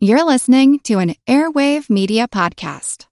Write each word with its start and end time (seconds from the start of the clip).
You're 0.00 0.22
listening 0.22 0.78
to 0.84 1.00
an 1.00 1.16
Airwave 1.26 1.90
Media 1.90 2.28
Podcast. 2.28 3.06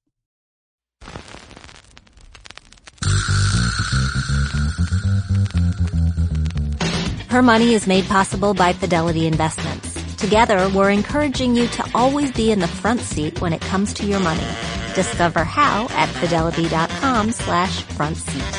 Her 7.29 7.43
Money 7.43 7.75
is 7.75 7.89
made 7.89 8.05
possible 8.05 8.55
by 8.55 8.73
Fidelity 8.73 9.27
Investments. 9.27 10.01
Together, 10.15 10.69
we're 10.69 10.93
encouraging 10.93 11.57
you 11.57 11.67
to 11.67 11.91
always 11.93 12.31
be 12.31 12.53
in 12.53 12.61
the 12.61 12.69
front 12.69 13.01
seat 13.01 13.41
when 13.41 13.53
it 13.53 13.61
comes 13.63 13.93
to 13.95 14.07
your 14.07 14.21
money. 14.21 14.47
Discover 14.95 15.43
how 15.43 15.89
at 15.91 16.07
fidelity.com 16.07 17.33
slash 17.33 17.83
front 17.83 18.17
seat. 18.17 18.55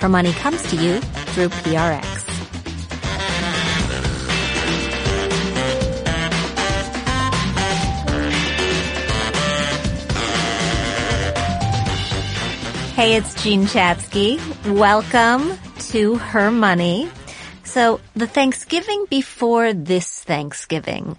Her 0.00 0.08
money 0.08 0.32
comes 0.32 0.60
to 0.70 0.74
you 0.74 0.98
through 1.00 1.50
PRX. 1.50 2.25
Hey, 12.96 13.16
it's 13.16 13.34
Jean 13.42 13.66
Chatzky. 13.66 14.40
Welcome 14.74 15.58
to 15.90 16.14
Her 16.14 16.50
Money. 16.50 17.10
So 17.62 18.00
the 18.14 18.26
Thanksgiving 18.26 19.04
before 19.10 19.74
this 19.74 20.24
Thanksgiving, 20.24 21.18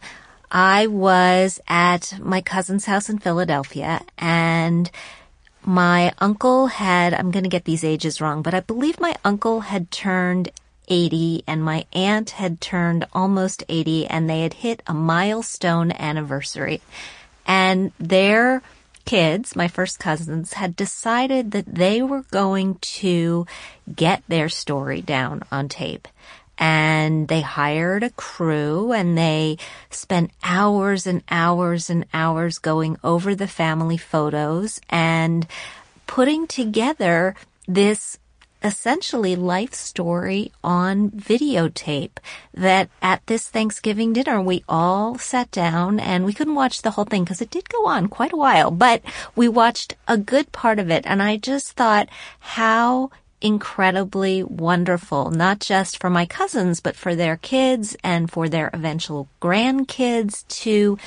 I 0.49 0.87
was 0.87 1.59
at 1.67 2.17
my 2.19 2.41
cousin's 2.41 2.85
house 2.85 3.11
in 3.11 3.19
Philadelphia 3.19 4.01
and 4.17 4.89
my 5.63 6.13
uncle 6.17 6.65
had, 6.65 7.13
I'm 7.13 7.29
going 7.29 7.43
to 7.43 7.49
get 7.49 7.65
these 7.65 7.83
ages 7.83 8.19
wrong, 8.19 8.41
but 8.41 8.55
I 8.55 8.61
believe 8.61 8.99
my 8.99 9.15
uncle 9.23 9.59
had 9.59 9.91
turned 9.91 10.49
80 10.87 11.43
and 11.45 11.63
my 11.63 11.85
aunt 11.93 12.31
had 12.31 12.59
turned 12.59 13.05
almost 13.13 13.63
80 13.69 14.07
and 14.07 14.27
they 14.27 14.41
had 14.41 14.55
hit 14.55 14.81
a 14.87 14.95
milestone 14.95 15.91
anniversary. 15.91 16.81
And 17.45 17.91
their 17.99 18.63
kids, 19.07 19.55
my 19.55 19.67
first 19.67 19.99
cousins, 19.99 20.53
had 20.53 20.75
decided 20.75 21.51
that 21.51 21.73
they 21.73 22.03
were 22.03 22.23
going 22.29 22.75
to 22.75 23.47
get 23.95 24.21
their 24.27 24.49
story 24.49 25.01
down 25.01 25.41
on 25.51 25.69
tape. 25.69 26.07
And 26.59 27.27
they 27.27 27.41
hired 27.41 28.03
a 28.03 28.09
crew 28.11 28.91
and 28.91 29.17
they 29.17 29.57
spent 29.89 30.31
hours 30.43 31.07
and 31.07 31.23
hours 31.31 31.89
and 31.89 32.05
hours 32.13 32.59
going 32.59 32.97
over 33.03 33.33
the 33.33 33.47
family 33.47 33.97
photos 33.97 34.81
and 34.89 35.47
putting 36.05 36.45
together 36.45 37.35
this 37.67 38.17
essentially 38.63 39.35
life 39.35 39.73
story 39.73 40.51
on 40.63 41.09
videotape 41.11 42.17
that 42.53 42.89
at 43.01 43.25
this 43.27 43.47
Thanksgiving 43.47 44.13
dinner 44.13 44.41
we 44.41 44.63
all 44.67 45.17
sat 45.17 45.51
down 45.51 45.99
and 45.99 46.25
we 46.25 46.33
couldn't 46.33 46.55
watch 46.55 46.81
the 46.81 46.91
whole 46.91 47.05
thing 47.05 47.23
because 47.23 47.41
it 47.41 47.49
did 47.49 47.69
go 47.69 47.85
on 47.87 48.07
quite 48.07 48.33
a 48.33 48.37
while, 48.37 48.71
but 48.71 49.01
we 49.35 49.47
watched 49.47 49.95
a 50.07 50.17
good 50.17 50.51
part 50.51 50.79
of 50.79 50.89
it 50.89 51.05
and 51.05 51.21
I 51.21 51.37
just 51.37 51.73
thought 51.73 52.09
how 52.39 53.11
incredibly 53.41 54.41
wonderful, 54.43 55.29
not 55.29 55.59
just 55.59 55.99
for 55.99 56.09
my 56.09 56.25
cousins, 56.25 56.79
but 56.79 56.95
for 56.95 57.15
their 57.15 57.37
kids 57.37 57.95
and 58.03 58.31
for 58.31 58.49
their 58.49 58.69
eventual 58.73 59.27
grandkids 59.41 60.47
to 60.47 60.97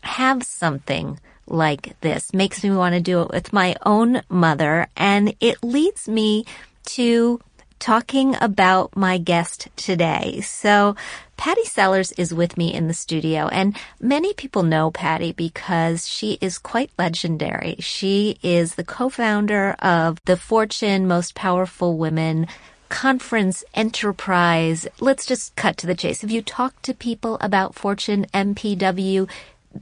have 0.00 0.42
something 0.42 1.20
like 1.46 1.98
this. 2.00 2.32
Makes 2.32 2.64
me 2.64 2.70
want 2.70 2.94
to 2.94 3.00
do 3.00 3.22
it 3.22 3.30
with 3.30 3.52
my 3.52 3.76
own 3.84 4.22
mother 4.28 4.88
and 4.96 5.34
it 5.40 5.62
leads 5.62 6.08
me 6.08 6.44
to 6.86 7.40
talking 7.78 8.36
about 8.40 8.96
my 8.96 9.18
guest 9.18 9.68
today. 9.76 10.40
So 10.40 10.96
Patty 11.36 11.64
Sellers 11.64 12.12
is 12.12 12.32
with 12.32 12.56
me 12.56 12.72
in 12.72 12.88
the 12.88 12.94
studio 12.94 13.48
and 13.48 13.76
many 14.00 14.32
people 14.32 14.62
know 14.62 14.90
Patty 14.90 15.32
because 15.32 16.08
she 16.08 16.38
is 16.40 16.58
quite 16.58 16.90
legendary. 16.98 17.76
She 17.80 18.38
is 18.42 18.74
the 18.74 18.84
co-founder 18.84 19.72
of 19.80 20.24
the 20.24 20.36
Fortune 20.36 21.06
Most 21.06 21.34
Powerful 21.34 21.98
Women 21.98 22.46
conference 22.88 23.64
enterprise. 23.74 24.86
Let's 25.00 25.26
just 25.26 25.54
cut 25.56 25.76
to 25.78 25.86
the 25.86 25.94
chase. 25.94 26.24
If 26.24 26.30
you 26.30 26.42
talk 26.42 26.80
to 26.82 26.94
people 26.94 27.36
about 27.40 27.74
Fortune 27.74 28.26
MPW, 28.32 29.28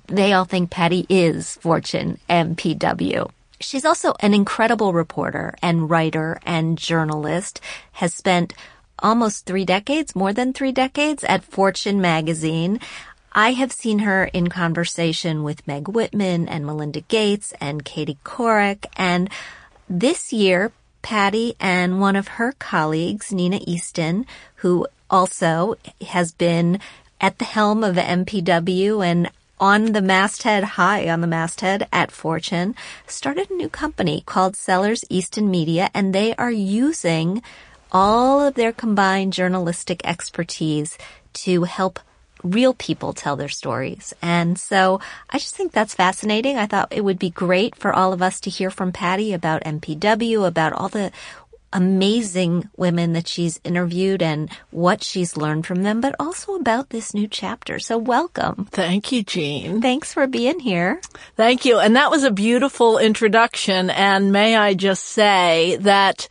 they 0.07 0.33
all 0.33 0.45
think 0.45 0.71
Patty 0.71 1.07
is 1.09 1.57
Fortune 1.57 2.19
MPW. 2.29 3.31
She's 3.65 3.85
also 3.85 4.15
an 4.21 4.35
incredible 4.35 4.93
reporter 4.93 5.55
and 5.63 5.89
writer 5.89 6.39
and 6.45 6.77
journalist, 6.77 7.61
has 7.93 8.13
spent 8.13 8.53
almost 8.99 9.47
three 9.47 9.65
decades, 9.65 10.15
more 10.15 10.33
than 10.33 10.53
three 10.53 10.73
decades 10.73 11.25
at 11.25 11.45
Fortune 11.45 12.01
magazine. 12.01 12.79
I 13.33 13.53
have 13.53 13.73
seen 13.73 14.01
her 14.01 14.27
in 14.27 14.49
conversation 14.49 15.43
with 15.43 15.67
Meg 15.67 15.89
Whitman 15.89 16.47
and 16.47 16.65
Melinda 16.65 17.01
Gates 17.01 17.53
and 17.61 17.85
Katie 17.85 18.19
Couric. 18.23 18.87
And 18.97 19.31
this 19.89 20.33
year, 20.33 20.71
Patty 21.03 21.55
and 21.59 22.01
one 22.01 22.17
of 22.17 22.29
her 22.29 22.53
colleagues, 22.53 23.33
Nina 23.33 23.61
Easton, 23.67 24.27
who 24.57 24.87
also 25.11 25.77
has 26.07 26.33
been 26.33 26.81
at 27.21 27.39
the 27.39 27.45
helm 27.45 27.83
of 27.83 27.97
MPW 27.97 29.05
and 29.05 29.31
on 29.61 29.93
the 29.93 30.03
masthead, 30.03 30.65
high 30.65 31.09
on 31.09 31.21
the 31.21 31.27
masthead 31.27 31.89
at 31.93 32.11
Fortune, 32.11 32.75
started 33.07 33.51
a 33.51 33.55
new 33.55 33.69
company 33.69 34.23
called 34.27 34.57
Sellers 34.57 35.05
Easton 35.09 35.51
Media, 35.51 35.91
and 35.95 36.15
they 36.15 36.35
are 36.37 36.51
using 36.51 37.43
all 37.93 38.45
of 38.45 38.55
their 38.55 38.73
combined 38.73 39.33
journalistic 39.33 40.01
expertise 40.05 40.99
to 41.33 41.65
help 41.65 42.01
real 42.45 42.75
people 42.75 43.13
tell 43.13 43.37
their 43.37 43.49
stories. 43.49 44.13
And 44.21 44.59
so 44.59 45.01
I 45.31 45.39
just 45.39 45.57
think 45.57 45.73
that's 45.73 45.95
fascinating. 45.95 46.59
I 46.59 46.67
thought 46.67 46.93
it 46.93 47.03
would 47.03 47.19
be 47.19 47.31
great 47.31 47.75
for 47.75 47.93
all 47.93 48.13
of 48.13 48.21
us 48.21 48.39
to 48.41 48.51
hear 48.51 48.71
from 48.71 48.93
Patty 48.93 49.33
about 49.33 49.65
MPW, 49.65 50.47
about 50.47 50.75
all 50.75 50.89
the 50.89 51.11
amazing 51.75 52.71
women 52.77 53.13
that 53.13 53.29
she's 53.29 53.61
interviewed 53.65 54.23
and 54.23 54.51
what 54.71 55.03
she's 55.03 55.37
learned 55.37 55.67
from 55.67 55.83
them, 55.83 56.01
but 56.01 56.15
also 56.19 56.55
about 56.55 56.91
this 56.91 57.13
new 57.13 57.29
chapter. 57.29 57.79
So 57.79 57.99
welcome. 57.99 58.67
Thank 58.71 59.13
you, 59.13 59.23
Jean. 59.23 59.83
Thanks 59.83 60.15
for 60.15 60.27
being 60.27 60.61
here. 60.61 61.01
Thank 61.37 61.65
you. 61.65 61.79
And 61.81 61.97
that 61.97 62.11
was 62.11 62.23
a 62.23 62.31
beautiful 62.31 62.99
introduction. 62.99 63.91
And 63.91 64.33
may 64.33 64.57
I 64.57 64.75
just 64.75 65.05
say 65.05 65.77
that 65.81 66.29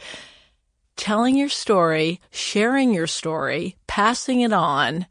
telling 0.96 1.36
your 1.36 1.50
story, 1.50 2.22
sharing 2.32 2.94
your 2.94 3.08
story, 3.08 3.76
passing 3.86 4.42
it 4.42 4.54
on 4.54 5.06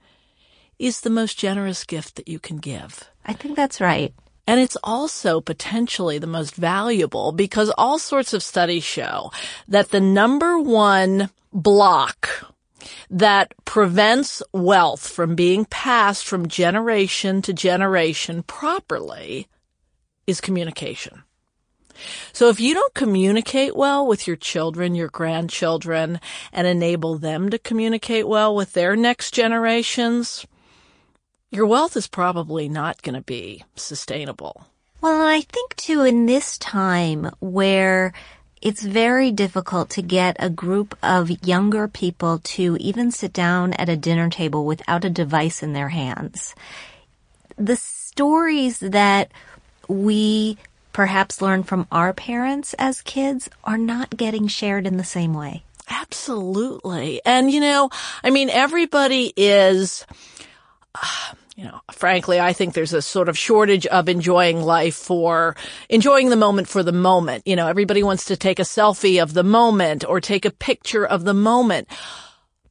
is 0.78 1.02
the 1.02 1.10
most 1.10 1.38
generous 1.38 1.84
gift 1.84 2.16
that 2.16 2.28
you 2.28 2.38
can 2.38 2.56
give. 2.56 3.08
I 3.24 3.34
think 3.34 3.54
that's 3.54 3.80
right. 3.80 4.12
And 4.46 4.60
it's 4.60 4.76
also 4.82 5.40
potentially 5.40 6.18
the 6.18 6.26
most 6.26 6.54
valuable 6.54 7.32
because 7.32 7.72
all 7.78 7.98
sorts 7.98 8.34
of 8.34 8.42
studies 8.42 8.84
show 8.84 9.30
that 9.68 9.90
the 9.90 10.00
number 10.00 10.58
one 10.58 11.30
block 11.52 12.28
that 13.08 13.54
prevents 13.64 14.42
wealth 14.52 15.06
from 15.06 15.36
being 15.36 15.64
passed 15.66 16.26
from 16.26 16.48
generation 16.48 17.40
to 17.42 17.52
generation 17.52 18.42
properly 18.42 19.46
is 20.26 20.40
communication. 20.40 21.22
So 22.32 22.48
if 22.48 22.58
you 22.58 22.74
don't 22.74 22.94
communicate 22.94 23.76
well 23.76 24.06
with 24.06 24.26
your 24.26 24.36
children, 24.36 24.94
your 24.94 25.08
grandchildren, 25.08 26.20
and 26.52 26.66
enable 26.66 27.18
them 27.18 27.50
to 27.50 27.58
communicate 27.58 28.26
well 28.26 28.54
with 28.54 28.72
their 28.72 28.96
next 28.96 29.32
generations, 29.32 30.46
your 31.52 31.66
wealth 31.66 31.96
is 31.96 32.08
probably 32.08 32.68
not 32.68 33.02
going 33.02 33.14
to 33.14 33.20
be 33.20 33.62
sustainable. 33.76 34.66
Well, 35.00 35.20
and 35.20 35.28
I 35.28 35.42
think 35.42 35.76
too 35.76 36.02
in 36.02 36.26
this 36.26 36.58
time 36.58 37.30
where 37.40 38.12
it's 38.62 38.82
very 38.82 39.32
difficult 39.32 39.90
to 39.90 40.02
get 40.02 40.36
a 40.38 40.48
group 40.48 40.96
of 41.02 41.44
younger 41.44 41.88
people 41.88 42.38
to 42.44 42.76
even 42.80 43.10
sit 43.10 43.32
down 43.32 43.72
at 43.74 43.88
a 43.88 43.96
dinner 43.96 44.30
table 44.30 44.64
without 44.64 45.04
a 45.04 45.10
device 45.10 45.62
in 45.62 45.72
their 45.72 45.88
hands. 45.88 46.54
The 47.56 47.76
stories 47.76 48.78
that 48.78 49.30
we 49.88 50.56
perhaps 50.92 51.42
learn 51.42 51.64
from 51.64 51.86
our 51.90 52.12
parents 52.12 52.74
as 52.74 53.02
kids 53.02 53.50
are 53.64 53.78
not 53.78 54.16
getting 54.16 54.46
shared 54.46 54.86
in 54.86 54.96
the 54.96 55.04
same 55.04 55.34
way. 55.34 55.64
Absolutely. 55.88 57.20
And 57.24 57.50
you 57.50 57.60
know, 57.60 57.90
I 58.22 58.30
mean, 58.30 58.48
everybody 58.48 59.32
is, 59.36 60.06
uh, 60.94 61.34
you 61.56 61.64
know, 61.64 61.80
frankly, 61.90 62.40
I 62.40 62.52
think 62.52 62.72
there's 62.72 62.94
a 62.94 63.02
sort 63.02 63.28
of 63.28 63.36
shortage 63.36 63.86
of 63.86 64.08
enjoying 64.08 64.62
life 64.62 64.94
for 64.94 65.54
enjoying 65.88 66.30
the 66.30 66.36
moment 66.36 66.68
for 66.68 66.82
the 66.82 66.92
moment. 66.92 67.46
You 67.46 67.56
know, 67.56 67.66
everybody 67.66 68.02
wants 68.02 68.24
to 68.26 68.36
take 68.36 68.58
a 68.58 68.62
selfie 68.62 69.22
of 69.22 69.34
the 69.34 69.44
moment 69.44 70.04
or 70.08 70.20
take 70.20 70.44
a 70.44 70.50
picture 70.50 71.06
of 71.06 71.24
the 71.24 71.34
moment. 71.34 71.88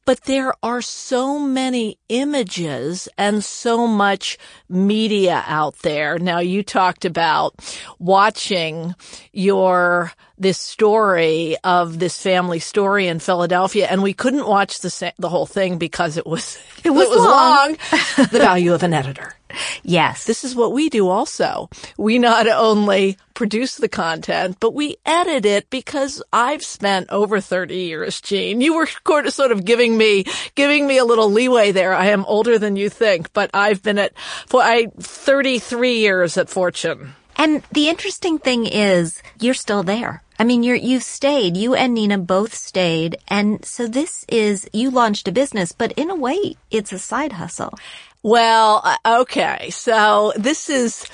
But 0.04 0.22
there 0.22 0.52
are 0.64 0.82
so 0.82 1.38
many 1.38 1.96
images 2.08 3.08
and 3.16 3.44
so 3.44 3.86
much 3.86 4.36
media 4.68 5.44
out 5.46 5.78
there. 5.82 6.18
Now 6.18 6.40
you 6.40 6.64
talked 6.64 7.04
about 7.04 7.54
watching 8.00 8.96
your, 9.32 10.10
this 10.42 10.58
story 10.58 11.56
of 11.64 11.98
this 11.98 12.20
family 12.20 12.58
story 12.58 13.06
in 13.06 13.18
Philadelphia 13.18 13.86
and 13.88 14.02
we 14.02 14.12
couldn't 14.12 14.46
watch 14.46 14.80
the, 14.80 15.12
the 15.18 15.28
whole 15.28 15.46
thing 15.46 15.78
because 15.78 16.16
it 16.16 16.26
was, 16.26 16.58
it 16.84 16.90
was, 16.90 17.06
it 17.06 17.10
was 17.10 17.18
long. 17.18 17.26
long. 17.26 17.72
the 18.30 18.38
value 18.38 18.74
of 18.74 18.82
an 18.82 18.92
editor. 18.92 19.34
Yes. 19.82 20.24
This 20.24 20.44
is 20.44 20.54
what 20.54 20.72
we 20.72 20.88
do 20.88 21.08
also. 21.08 21.68
We 21.96 22.18
not 22.18 22.48
only 22.48 23.18
produce 23.34 23.76
the 23.76 23.88
content, 23.88 24.56
but 24.60 24.74
we 24.74 24.96
edit 25.04 25.44
it 25.44 25.70
because 25.70 26.22
I've 26.32 26.64
spent 26.64 27.10
over 27.10 27.40
30 27.40 27.76
years, 27.76 28.20
Jean, 28.20 28.60
You 28.60 28.74
were 28.74 28.88
sort 29.30 29.52
of 29.52 29.64
giving 29.64 29.96
me, 29.96 30.24
giving 30.54 30.86
me 30.86 30.98
a 30.98 31.04
little 31.04 31.30
leeway 31.30 31.72
there. 31.72 31.94
I 31.94 32.06
am 32.06 32.24
older 32.26 32.58
than 32.58 32.76
you 32.76 32.88
think, 32.88 33.32
but 33.32 33.50
I've 33.54 33.82
been 33.82 33.98
at, 33.98 34.12
for 34.46 34.62
I, 34.62 34.86
33 34.98 35.98
years 35.98 36.36
at 36.36 36.48
Fortune. 36.48 37.14
And 37.36 37.62
the 37.72 37.88
interesting 37.88 38.38
thing 38.38 38.66
is 38.66 39.22
you're 39.40 39.54
still 39.54 39.82
there. 39.82 40.22
I 40.42 40.44
mean, 40.44 40.64
you're, 40.64 40.74
you've 40.74 41.04
stayed. 41.04 41.56
You 41.56 41.76
and 41.76 41.94
Nina 41.94 42.18
both 42.18 42.52
stayed. 42.52 43.16
And 43.28 43.64
so 43.64 43.86
this 43.86 44.24
is, 44.28 44.68
you 44.72 44.90
launched 44.90 45.28
a 45.28 45.30
business, 45.30 45.70
but 45.70 45.92
in 45.92 46.10
a 46.10 46.16
way, 46.16 46.56
it's 46.68 46.92
a 46.92 46.98
side 46.98 47.34
hustle. 47.34 47.78
Well, 48.22 48.82
uh, 48.84 49.20
okay. 49.22 49.70
So 49.70 50.32
this 50.36 50.70
is, 50.70 51.04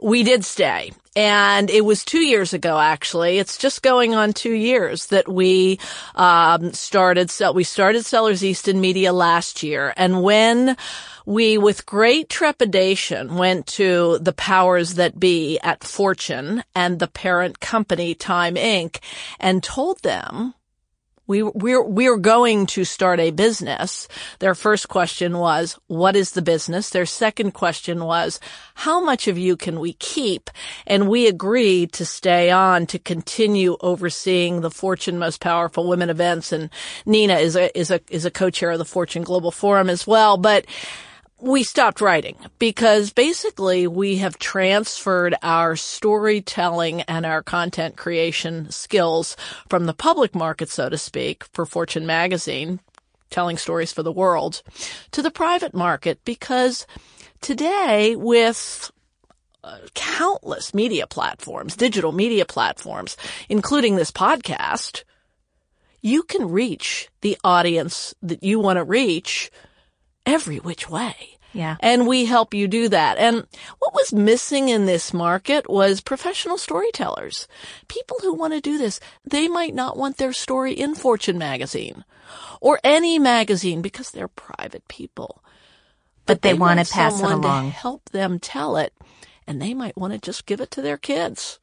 we 0.00 0.22
did 0.22 0.44
stay. 0.44 0.92
And 1.14 1.70
it 1.70 1.84
was 1.84 2.04
two 2.04 2.20
years 2.20 2.52
ago, 2.52 2.78
actually. 2.78 3.38
It's 3.38 3.56
just 3.56 3.82
going 3.82 4.14
on 4.14 4.34
two 4.34 4.52
years 4.52 5.06
that 5.06 5.26
we 5.26 5.78
um, 6.14 6.72
started. 6.74 7.30
So 7.30 7.52
we 7.52 7.64
started 7.64 8.04
Sellers 8.04 8.44
Easton 8.44 8.82
Media 8.82 9.14
last 9.14 9.62
year, 9.62 9.94
and 9.96 10.22
when 10.22 10.76
we, 11.24 11.56
with 11.56 11.86
great 11.86 12.28
trepidation, 12.28 13.36
went 13.36 13.66
to 13.66 14.18
the 14.18 14.34
powers 14.34 14.94
that 14.94 15.18
be 15.18 15.58
at 15.60 15.82
Fortune 15.82 16.62
and 16.74 16.98
the 16.98 17.08
parent 17.08 17.60
company 17.60 18.14
Time 18.14 18.56
Inc. 18.56 18.98
and 19.40 19.62
told 19.62 20.02
them 20.02 20.52
we, 21.26 21.42
we're, 21.42 21.82
we're 21.82 22.16
going 22.16 22.66
to 22.66 22.84
start 22.84 23.20
a 23.20 23.30
business. 23.30 24.08
Their 24.38 24.54
first 24.54 24.88
question 24.88 25.38
was, 25.38 25.78
what 25.86 26.16
is 26.16 26.32
the 26.32 26.42
business? 26.42 26.90
Their 26.90 27.06
second 27.06 27.52
question 27.52 28.04
was, 28.04 28.40
how 28.74 29.00
much 29.00 29.28
of 29.28 29.38
you 29.38 29.56
can 29.56 29.80
we 29.80 29.94
keep? 29.94 30.50
And 30.86 31.08
we 31.08 31.26
agreed 31.26 31.92
to 31.94 32.06
stay 32.06 32.50
on 32.50 32.86
to 32.86 32.98
continue 32.98 33.76
overseeing 33.80 34.60
the 34.60 34.70
Fortune 34.70 35.18
Most 35.18 35.40
Powerful 35.40 35.88
Women 35.88 36.10
events. 36.10 36.52
And 36.52 36.70
Nina 37.04 37.34
is 37.34 37.56
a, 37.56 37.76
is 37.78 37.90
a, 37.90 38.00
is 38.10 38.24
a 38.24 38.30
co-chair 38.30 38.70
of 38.70 38.78
the 38.78 38.84
Fortune 38.84 39.22
Global 39.22 39.50
Forum 39.50 39.90
as 39.90 40.06
well. 40.06 40.36
But 40.36 40.66
we 41.40 41.62
stopped 41.62 42.00
writing 42.00 42.36
because 42.58 43.12
basically 43.12 43.86
we 43.86 44.16
have 44.16 44.38
transferred 44.38 45.34
our 45.42 45.76
storytelling 45.76 47.02
and 47.02 47.26
our 47.26 47.42
content 47.42 47.96
creation 47.96 48.70
skills 48.70 49.36
from 49.68 49.86
the 49.86 49.94
public 49.94 50.34
market, 50.34 50.70
so 50.70 50.88
to 50.88 50.96
speak, 50.96 51.44
for 51.52 51.66
Fortune 51.66 52.06
magazine, 52.06 52.80
telling 53.28 53.58
stories 53.58 53.92
for 53.92 54.02
the 54.02 54.12
world, 54.12 54.62
to 55.10 55.20
the 55.20 55.30
private 55.30 55.74
market 55.74 56.18
because 56.24 56.86
today 57.42 58.16
with 58.16 58.90
uh, 59.62 59.78
countless 59.94 60.72
media 60.72 61.06
platforms, 61.06 61.76
digital 61.76 62.12
media 62.12 62.46
platforms, 62.46 63.16
including 63.48 63.96
this 63.96 64.10
podcast, 64.10 65.02
you 66.00 66.22
can 66.22 66.48
reach 66.48 67.08
the 67.20 67.36
audience 67.44 68.14
that 68.22 68.42
you 68.42 68.60
want 68.60 68.78
to 68.78 68.84
reach 68.84 69.50
every 70.26 70.58
which 70.58 70.90
way. 70.90 71.38
Yeah. 71.52 71.76
And 71.80 72.06
we 72.06 72.26
help 72.26 72.52
you 72.52 72.68
do 72.68 72.88
that. 72.90 73.16
And 73.16 73.46
what 73.78 73.94
was 73.94 74.12
missing 74.12 74.68
in 74.68 74.84
this 74.84 75.14
market 75.14 75.70
was 75.70 76.02
professional 76.02 76.58
storytellers. 76.58 77.48
People 77.88 78.18
who 78.20 78.34
want 78.34 78.52
to 78.52 78.60
do 78.60 78.76
this. 78.76 79.00
They 79.24 79.48
might 79.48 79.74
not 79.74 79.96
want 79.96 80.18
their 80.18 80.34
story 80.34 80.74
in 80.74 80.94
Fortune 80.94 81.38
magazine 81.38 82.04
or 82.60 82.78
any 82.84 83.18
magazine 83.18 83.80
because 83.80 84.10
they're 84.10 84.28
private 84.28 84.86
people. 84.88 85.42
But, 86.26 86.34
but 86.34 86.42
they, 86.42 86.52
they, 86.52 86.58
want 86.58 86.84
to 86.84 86.92
pass 86.92 87.20
it 87.20 87.30
along. 87.30 87.70
Help 87.70 88.10
them 88.10 88.38
tell 88.38 88.76
it. 88.76 88.92
And 89.46 89.62
they 89.62 89.72
might 89.72 89.96
want 89.96 90.12
to 90.12 90.18
just 90.18 90.44
give 90.44 90.60
it 90.60 90.70
to 90.72 90.82
their 90.82 90.98
kids. 90.98 91.58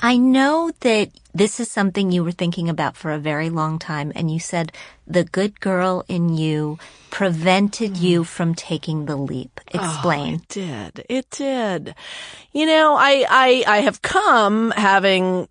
I 0.00 0.16
know 0.16 0.70
that 0.80 1.10
this 1.34 1.60
is 1.60 1.70
something 1.70 2.10
you 2.10 2.24
were 2.24 2.32
thinking 2.32 2.68
about 2.68 2.96
for 2.96 3.12
a 3.12 3.18
very 3.18 3.50
long 3.50 3.78
time, 3.78 4.12
and 4.14 4.30
you 4.30 4.38
said 4.38 4.72
the 5.06 5.24
good 5.24 5.60
girl 5.60 6.04
in 6.08 6.36
you 6.36 6.78
prevented 7.10 7.94
mm. 7.94 8.00
you 8.00 8.24
from 8.24 8.54
taking 8.54 9.06
the 9.06 9.16
leap. 9.16 9.60
Oh, 9.74 9.78
Explain. 9.78 10.34
Oh, 10.34 10.36
it 10.36 10.48
did. 10.48 11.06
It 11.08 11.30
did. 11.30 11.94
You 12.52 12.66
know, 12.66 12.96
I, 12.96 13.24
I, 13.28 13.64
I 13.66 13.78
have 13.78 14.02
come 14.02 14.70
having 14.70 15.48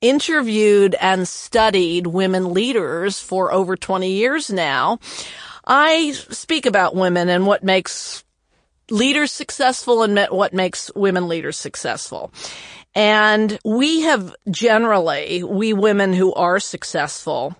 interviewed 0.00 0.94
and 1.00 1.28
studied 1.28 2.06
women 2.06 2.52
leaders 2.52 3.20
for 3.20 3.52
over 3.52 3.76
20 3.76 4.10
years 4.10 4.50
now. 4.50 4.98
I 5.66 6.12
speak 6.12 6.66
about 6.66 6.96
women 6.96 7.28
and 7.28 7.46
what 7.46 7.62
makes 7.62 8.24
leaders 8.90 9.30
successful 9.30 10.02
and 10.02 10.18
what 10.30 10.52
makes 10.52 10.90
women 10.94 11.28
leaders 11.28 11.56
successful. 11.56 12.32
And 12.94 13.58
we 13.64 14.02
have 14.02 14.34
generally, 14.50 15.42
we 15.44 15.72
women 15.72 16.12
who 16.12 16.34
are 16.34 16.58
successful, 16.58 17.56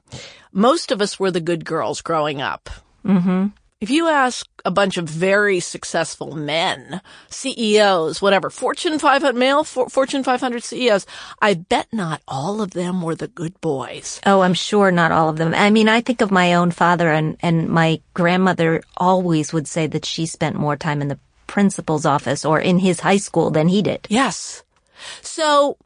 most 0.53 0.91
of 0.91 1.01
us 1.01 1.21
were 1.21 1.31
the 1.31 1.41
good 1.41 1.65
girls 1.65 2.01
growing 2.01 2.41
up. 2.41 2.69
Mm-hmm. 3.05 3.49
If 3.81 3.89
you 3.89 4.09
ask 4.09 4.47
a 4.63 4.71
bunch 4.71 4.99
of 4.99 5.09
very 5.09 5.59
successful 5.61 6.37
men, 6.37 7.01
CEOs, 7.31 8.21
whatever, 8.21 8.51
Fortune 8.51 8.99
500 8.99 9.35
male, 9.35 9.65
Fortune 9.65 10.23
500 10.23 10.63
CEOs, 10.63 11.07
I 11.41 11.55
bet 11.55 11.87
not 11.91 12.21
all 12.29 12.61
of 12.61 12.73
them 12.73 13.01
were 13.01 13.15
the 13.15 13.29
good 13.29 13.59
boys. 13.63 14.21
Oh, 14.27 14.43
I'm 14.43 14.53
sure 14.53 14.91
not 14.91 15.13
all 15.13 15.31
of 15.31 15.39
them. 15.39 15.55
I 15.55 15.71
mean, 15.71 15.89
I 15.89 16.03
think 16.03 16.21
of 16.21 16.31
my 16.31 16.53
own 16.55 16.73
father 16.73 17.11
and, 17.11 17.39
and 17.41 17.71
my 17.71 18.03
grandmother 18.13 18.83
always 18.99 19.55
would 19.55 19.67
say 19.67 19.87
that 19.87 20.05
she 20.05 20.27
spent 20.27 20.57
more 20.57 20.77
time 20.77 21.01
in 21.01 21.09
the 21.09 21.19
principal's 21.47 22.05
office 22.05 22.45
or 22.45 22.61
in 22.61 22.79
his 22.81 23.01
high 23.01 23.17
school 23.17 23.51
than 23.51 23.69
he 23.69 23.81
did. 23.81 24.07
Yes. 24.11 24.63
So 25.23 25.77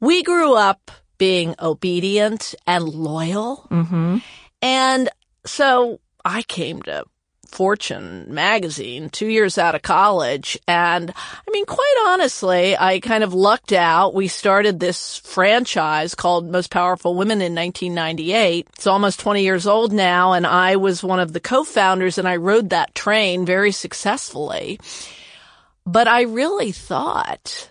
we 0.00 0.22
grew 0.22 0.54
up 0.54 0.90
being 1.18 1.54
obedient 1.60 2.54
and 2.66 2.88
loyal. 2.88 3.66
Mm-hmm. 3.70 4.18
And 4.62 5.08
so 5.44 6.00
I 6.24 6.42
came 6.42 6.82
to 6.82 7.04
Fortune 7.50 8.32
magazine 8.32 9.10
two 9.10 9.26
years 9.26 9.58
out 9.58 9.74
of 9.74 9.82
college. 9.82 10.58
And 10.68 11.12
I 11.12 11.50
mean, 11.50 11.66
quite 11.66 12.04
honestly, 12.06 12.76
I 12.76 13.00
kind 13.00 13.24
of 13.24 13.34
lucked 13.34 13.72
out. 13.72 14.14
We 14.14 14.28
started 14.28 14.78
this 14.78 15.18
franchise 15.18 16.14
called 16.14 16.50
Most 16.50 16.70
Powerful 16.70 17.16
Women 17.16 17.42
in 17.42 17.54
1998. 17.54 18.68
It's 18.72 18.86
almost 18.86 19.20
20 19.20 19.42
years 19.42 19.66
old 19.66 19.92
now. 19.92 20.32
And 20.32 20.46
I 20.46 20.76
was 20.76 21.02
one 21.02 21.20
of 21.20 21.32
the 21.32 21.40
co-founders 21.40 22.18
and 22.18 22.28
I 22.28 22.36
rode 22.36 22.70
that 22.70 22.94
train 22.94 23.44
very 23.44 23.72
successfully. 23.72 24.78
But 25.84 26.06
I 26.06 26.22
really 26.22 26.72
thought 26.72 27.70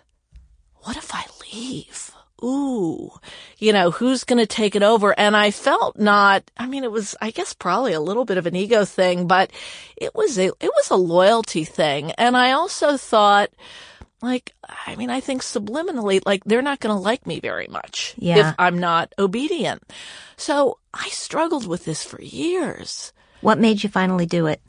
what 0.84 0.98
if 0.98 1.14
I 1.14 1.26
leave? 1.52 2.12
Ooh, 2.42 3.12
you 3.58 3.74
know, 3.74 3.92
who's 3.92 4.24
going 4.24 4.40
to 4.40 4.46
take 4.46 4.76
it 4.76 4.84
over? 4.84 5.18
And 5.18 5.36
I 5.36 5.52
felt 5.52 6.00
not, 6.00 6.50
I 6.58 6.68
mean, 6.68 6.86
it 6.86 6.92
was, 6.92 7.16
I 7.22 7.32
guess 7.32 7.54
probably 7.54 7.92
a 7.94 8.00
little 8.00 8.24
bit 8.24 8.38
of 8.38 8.46
an 8.46 8.56
ego 8.56 8.86
thing, 8.86 9.28
but 9.28 9.52
it 9.98 10.16
was 10.16 10.40
a, 10.40 10.46
it 10.46 10.72
was 10.74 10.90
a 10.90 10.96
loyalty 10.96 11.66
thing. 11.66 12.12
And 12.12 12.38
I 12.38 12.54
also 12.54 12.96
thought, 12.96 13.50
like, 14.22 14.54
I 14.88 14.96
mean, 14.96 15.10
I 15.10 15.20
think 15.20 15.42
subliminally, 15.42 16.22
like, 16.26 16.44
they're 16.46 16.62
not 16.62 16.80
going 16.80 16.96
to 16.96 17.02
like 17.02 17.28
me 17.28 17.40
very 17.40 17.68
much 17.68 18.16
yeah. 18.18 18.50
if 18.50 18.56
I'm 18.58 18.80
not 18.80 19.14
obedient. 19.20 19.84
So 20.38 20.78
I 20.94 21.10
struggled 21.10 21.68
with 21.68 21.86
this 21.86 22.04
for 22.04 22.22
years. 22.22 23.12
What 23.42 23.60
made 23.60 23.84
you 23.84 23.90
finally 23.90 24.26
do 24.26 24.48
it? 24.48 24.62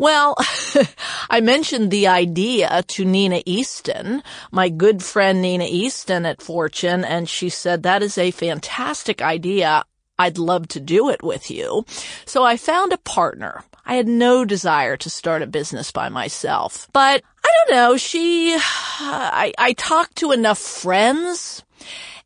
Well, 0.00 0.34
I 1.30 1.42
mentioned 1.42 1.90
the 1.90 2.06
idea 2.06 2.82
to 2.88 3.04
Nina 3.04 3.42
Easton, 3.44 4.22
my 4.50 4.70
good 4.70 5.02
friend 5.02 5.42
Nina 5.42 5.66
Easton 5.68 6.24
at 6.24 6.40
Fortune, 6.40 7.04
and 7.04 7.28
she 7.28 7.50
said, 7.50 7.82
that 7.82 8.02
is 8.02 8.16
a 8.16 8.30
fantastic 8.30 9.20
idea. 9.20 9.84
I'd 10.18 10.38
love 10.38 10.68
to 10.68 10.80
do 10.80 11.10
it 11.10 11.22
with 11.22 11.50
you. 11.50 11.84
So 12.24 12.42
I 12.42 12.56
found 12.56 12.94
a 12.94 12.98
partner. 12.98 13.62
I 13.84 13.96
had 13.96 14.08
no 14.08 14.46
desire 14.46 14.96
to 14.96 15.10
start 15.10 15.42
a 15.42 15.46
business 15.46 15.92
by 15.92 16.08
myself, 16.08 16.88
but 16.94 17.22
I 17.44 17.50
don't 17.66 17.76
know. 17.76 17.98
She, 17.98 18.54
I, 18.58 19.52
I 19.58 19.74
talked 19.74 20.16
to 20.16 20.32
enough 20.32 20.58
friends 20.58 21.62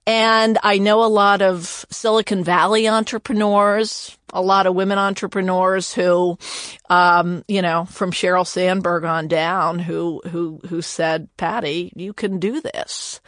and 0.06 0.58
I 0.62 0.78
know 0.78 1.04
a 1.04 1.06
lot 1.06 1.40
of 1.40 1.86
Silicon 1.90 2.44
Valley 2.44 2.88
entrepreneurs, 2.88 4.18
a 4.34 4.42
lot 4.42 4.66
of 4.66 4.74
women 4.74 4.98
entrepreneurs 4.98 5.94
who, 5.94 6.38
um, 6.90 7.44
you 7.48 7.62
know, 7.62 7.86
from 7.86 8.10
Sheryl 8.10 8.46
Sandberg 8.46 9.04
on 9.04 9.28
down, 9.28 9.78
who 9.78 10.20
who 10.28 10.60
who 10.68 10.82
said, 10.82 11.28
"Patty, 11.38 11.92
you 11.96 12.12
can 12.12 12.38
do 12.38 12.60
this," 12.60 13.20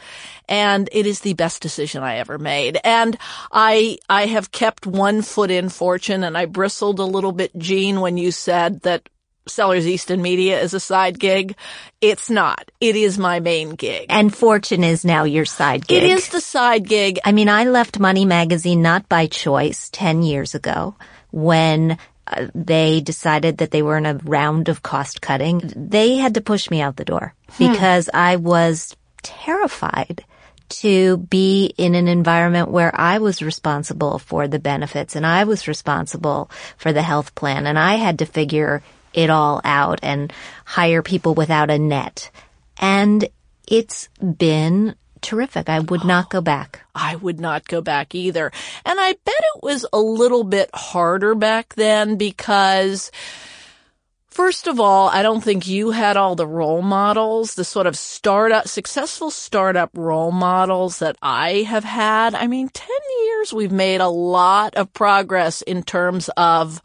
and 0.47 0.87
it 0.91 1.07
is 1.07 1.21
the 1.21 1.33
best 1.33 1.61
decision 1.61 2.03
I 2.03 2.17
ever 2.17 2.37
made. 2.37 2.79
And 2.83 3.17
I 3.51 3.97
I 4.09 4.27
have 4.27 4.51
kept 4.51 4.85
one 4.85 5.23
foot 5.23 5.49
in 5.49 5.69
fortune, 5.69 6.23
and 6.23 6.37
I 6.37 6.45
bristled 6.45 6.99
a 6.99 7.05
little 7.05 7.31
bit, 7.31 7.57
Jean, 7.57 8.01
when 8.01 8.17
you 8.17 8.31
said 8.31 8.81
that 8.81 9.09
Sellers 9.47 9.87
Easton 9.87 10.21
Media 10.21 10.59
is 10.59 10.73
a 10.73 10.79
side 10.79 11.19
gig. 11.19 11.55
It's 12.01 12.29
not. 12.29 12.69
It 12.79 12.95
is 12.95 13.17
my 13.17 13.39
main 13.39 13.71
gig. 13.71 14.07
And 14.09 14.35
Fortune 14.35 14.83
is 14.83 15.03
now 15.03 15.23
your 15.23 15.45
side 15.45 15.87
gig. 15.87 16.03
It 16.03 16.09
is 16.09 16.29
the 16.29 16.41
side 16.41 16.87
gig. 16.87 17.19
I 17.23 17.31
mean, 17.31 17.49
I 17.49 17.65
left 17.65 17.99
Money 17.99 18.25
Magazine 18.25 18.81
not 18.81 19.09
by 19.09 19.27
choice 19.27 19.89
10 19.91 20.23
years 20.23 20.55
ago 20.55 20.95
when 21.31 21.97
uh, 22.27 22.47
they 22.53 23.01
decided 23.01 23.59
that 23.59 23.71
they 23.71 23.81
were 23.81 23.97
in 23.97 24.05
a 24.05 24.15
round 24.23 24.69
of 24.69 24.83
cost 24.83 25.21
cutting. 25.21 25.71
They 25.75 26.15
had 26.15 26.35
to 26.35 26.41
push 26.41 26.69
me 26.69 26.81
out 26.81 26.97
the 26.97 27.05
door 27.05 27.33
because 27.57 28.09
I 28.13 28.35
was 28.35 28.95
terrified 29.23 30.23
to 30.69 31.17
be 31.17 31.73
in 31.77 31.95
an 31.95 32.07
environment 32.07 32.69
where 32.69 32.91
I 32.93 33.19
was 33.19 33.41
responsible 33.41 34.19
for 34.19 34.47
the 34.47 34.59
benefits 34.59 35.15
and 35.15 35.25
I 35.25 35.45
was 35.45 35.67
responsible 35.67 36.51
for 36.77 36.91
the 36.91 37.01
health 37.01 37.35
plan 37.35 37.65
and 37.67 37.79
I 37.79 37.95
had 37.95 38.19
to 38.19 38.25
figure 38.25 38.83
it 39.13 39.29
all 39.29 39.61
out 39.63 39.99
and 40.03 40.31
hire 40.65 41.01
people 41.01 41.33
without 41.33 41.69
a 41.69 41.79
net. 41.79 42.31
And 42.77 43.27
it's 43.67 44.09
been 44.19 44.95
terrific. 45.21 45.69
I 45.69 45.79
would 45.79 46.03
not 46.03 46.29
go 46.29 46.41
back. 46.41 46.81
I 46.93 47.15
would 47.15 47.39
not 47.39 47.67
go 47.67 47.81
back 47.81 48.15
either. 48.15 48.51
And 48.85 48.99
I 48.99 49.13
bet 49.13 49.35
it 49.55 49.63
was 49.63 49.85
a 49.91 49.99
little 49.99 50.43
bit 50.43 50.69
harder 50.73 51.35
back 51.35 51.75
then 51.75 52.15
because 52.15 53.11
First 54.37 54.67
of 54.67 54.79
all, 54.79 55.09
I 55.09 55.23
don't 55.23 55.43
think 55.43 55.67
you 55.67 55.89
had 55.89 56.15
all 56.15 56.35
the 56.35 56.45
role 56.45 56.83
models, 56.83 57.55
the 57.55 57.63
sort 57.63 57.87
of 57.87 57.97
startup, 57.97 58.67
successful 58.67 59.31
startup 59.31 59.89
role 59.95 60.31
models 60.31 60.99
that 60.99 61.15
I 61.23 61.63
have 61.63 61.83
had. 61.83 62.35
I 62.35 62.45
mean, 62.45 62.69
10 62.69 62.87
years 63.23 63.51
we've 63.51 63.71
made 63.71 63.99
a 63.99 64.07
lot 64.07 64.75
of 64.75 64.93
progress 64.93 65.63
in 65.63 65.81
terms 65.81 66.29
of 66.37 66.83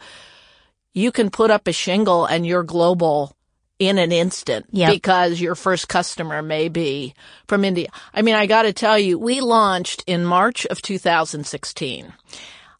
you 0.92 1.12
can 1.12 1.30
put 1.30 1.50
up 1.50 1.66
a 1.66 1.72
shingle 1.72 2.24
and 2.26 2.46
you're 2.46 2.62
global 2.62 3.36
in 3.78 3.98
an 3.98 4.12
instant 4.12 4.66
Yep. 4.70 4.92
because 4.92 5.40
your 5.40 5.54
first 5.54 5.88
customer 5.88 6.40
may 6.42 6.68
be 6.68 7.14
from 7.48 7.64
India. 7.64 7.88
I 8.14 8.22
mean, 8.22 8.34
I 8.36 8.46
got 8.46 8.62
to 8.62 8.72
tell 8.72 8.98
you, 8.98 9.18
we 9.18 9.40
launched 9.40 10.04
in 10.06 10.24
March 10.24 10.66
of 10.66 10.80
2016. 10.82 12.12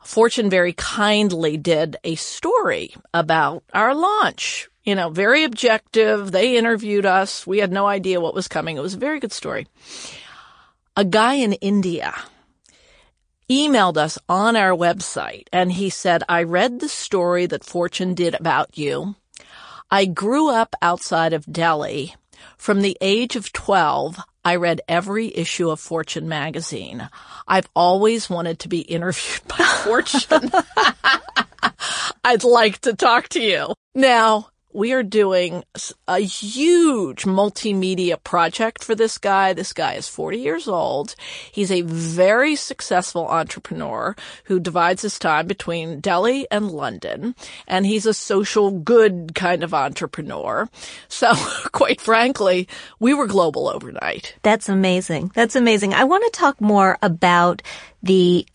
Fortune 0.04 0.50
very 0.50 0.72
kindly 0.72 1.56
did 1.56 1.96
a 2.04 2.14
story 2.16 2.94
about 3.14 3.64
our 3.72 3.94
launch. 3.94 4.68
You 4.84 4.94
know, 4.96 5.10
very 5.10 5.44
objective. 5.44 6.32
They 6.32 6.56
interviewed 6.56 7.06
us. 7.06 7.46
We 7.46 7.58
had 7.58 7.70
no 7.72 7.86
idea 7.86 8.20
what 8.20 8.34
was 8.34 8.48
coming. 8.48 8.76
It 8.76 8.82
was 8.82 8.94
a 8.94 8.98
very 8.98 9.20
good 9.20 9.32
story. 9.32 9.68
A 10.96 11.04
guy 11.04 11.34
in 11.34 11.52
India 11.54 12.14
emailed 13.52 13.96
us 13.96 14.18
on 14.28 14.56
our 14.56 14.70
website 14.70 15.48
and 15.52 15.72
he 15.72 15.90
said, 15.90 16.22
I 16.28 16.42
read 16.42 16.80
the 16.80 16.88
story 16.88 17.46
that 17.46 17.64
Fortune 17.64 18.14
did 18.14 18.34
about 18.34 18.78
you. 18.78 19.14
I 19.90 20.06
grew 20.06 20.48
up 20.48 20.74
outside 20.80 21.32
of 21.32 21.50
Delhi. 21.52 22.14
From 22.56 22.80
the 22.80 22.96
age 23.00 23.36
of 23.36 23.52
12, 23.52 24.18
I 24.44 24.56
read 24.56 24.80
every 24.88 25.36
issue 25.36 25.70
of 25.70 25.80
Fortune 25.80 26.28
magazine. 26.28 27.08
I've 27.46 27.68
always 27.74 28.30
wanted 28.30 28.58
to 28.60 28.68
be 28.68 28.80
interviewed 28.80 29.46
by 29.48 29.64
Fortune. 29.84 30.50
I'd 32.24 32.44
like 32.44 32.78
to 32.80 32.94
talk 32.94 33.28
to 33.30 33.40
you. 33.40 33.74
Now, 33.94 34.48
we 34.72 34.92
are 34.92 35.02
doing 35.02 35.64
a 36.08 36.18
huge 36.20 37.24
multimedia 37.24 38.22
project 38.22 38.82
for 38.82 38.94
this 38.94 39.18
guy. 39.18 39.52
This 39.52 39.72
guy 39.72 39.94
is 39.94 40.08
40 40.08 40.38
years 40.38 40.68
old. 40.68 41.14
He's 41.50 41.70
a 41.70 41.82
very 41.82 42.56
successful 42.56 43.26
entrepreneur 43.28 44.16
who 44.44 44.60
divides 44.60 45.02
his 45.02 45.18
time 45.18 45.46
between 45.46 46.00
Delhi 46.00 46.46
and 46.50 46.70
London. 46.70 47.34
And 47.66 47.86
he's 47.86 48.06
a 48.06 48.14
social 48.14 48.70
good 48.70 49.34
kind 49.34 49.62
of 49.62 49.74
entrepreneur. 49.74 50.68
So 51.08 51.32
quite 51.72 52.00
frankly, 52.00 52.68
we 52.98 53.14
were 53.14 53.26
global 53.26 53.68
overnight. 53.68 54.36
That's 54.42 54.68
amazing. 54.68 55.32
That's 55.34 55.56
amazing. 55.56 55.94
I 55.94 56.04
want 56.04 56.24
to 56.24 56.38
talk 56.38 56.60
more 56.60 56.98
about 57.02 57.62
the 58.02 58.46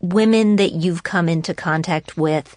women 0.00 0.56
that 0.56 0.72
you've 0.72 1.02
come 1.02 1.28
into 1.28 1.54
contact 1.54 2.16
with 2.16 2.56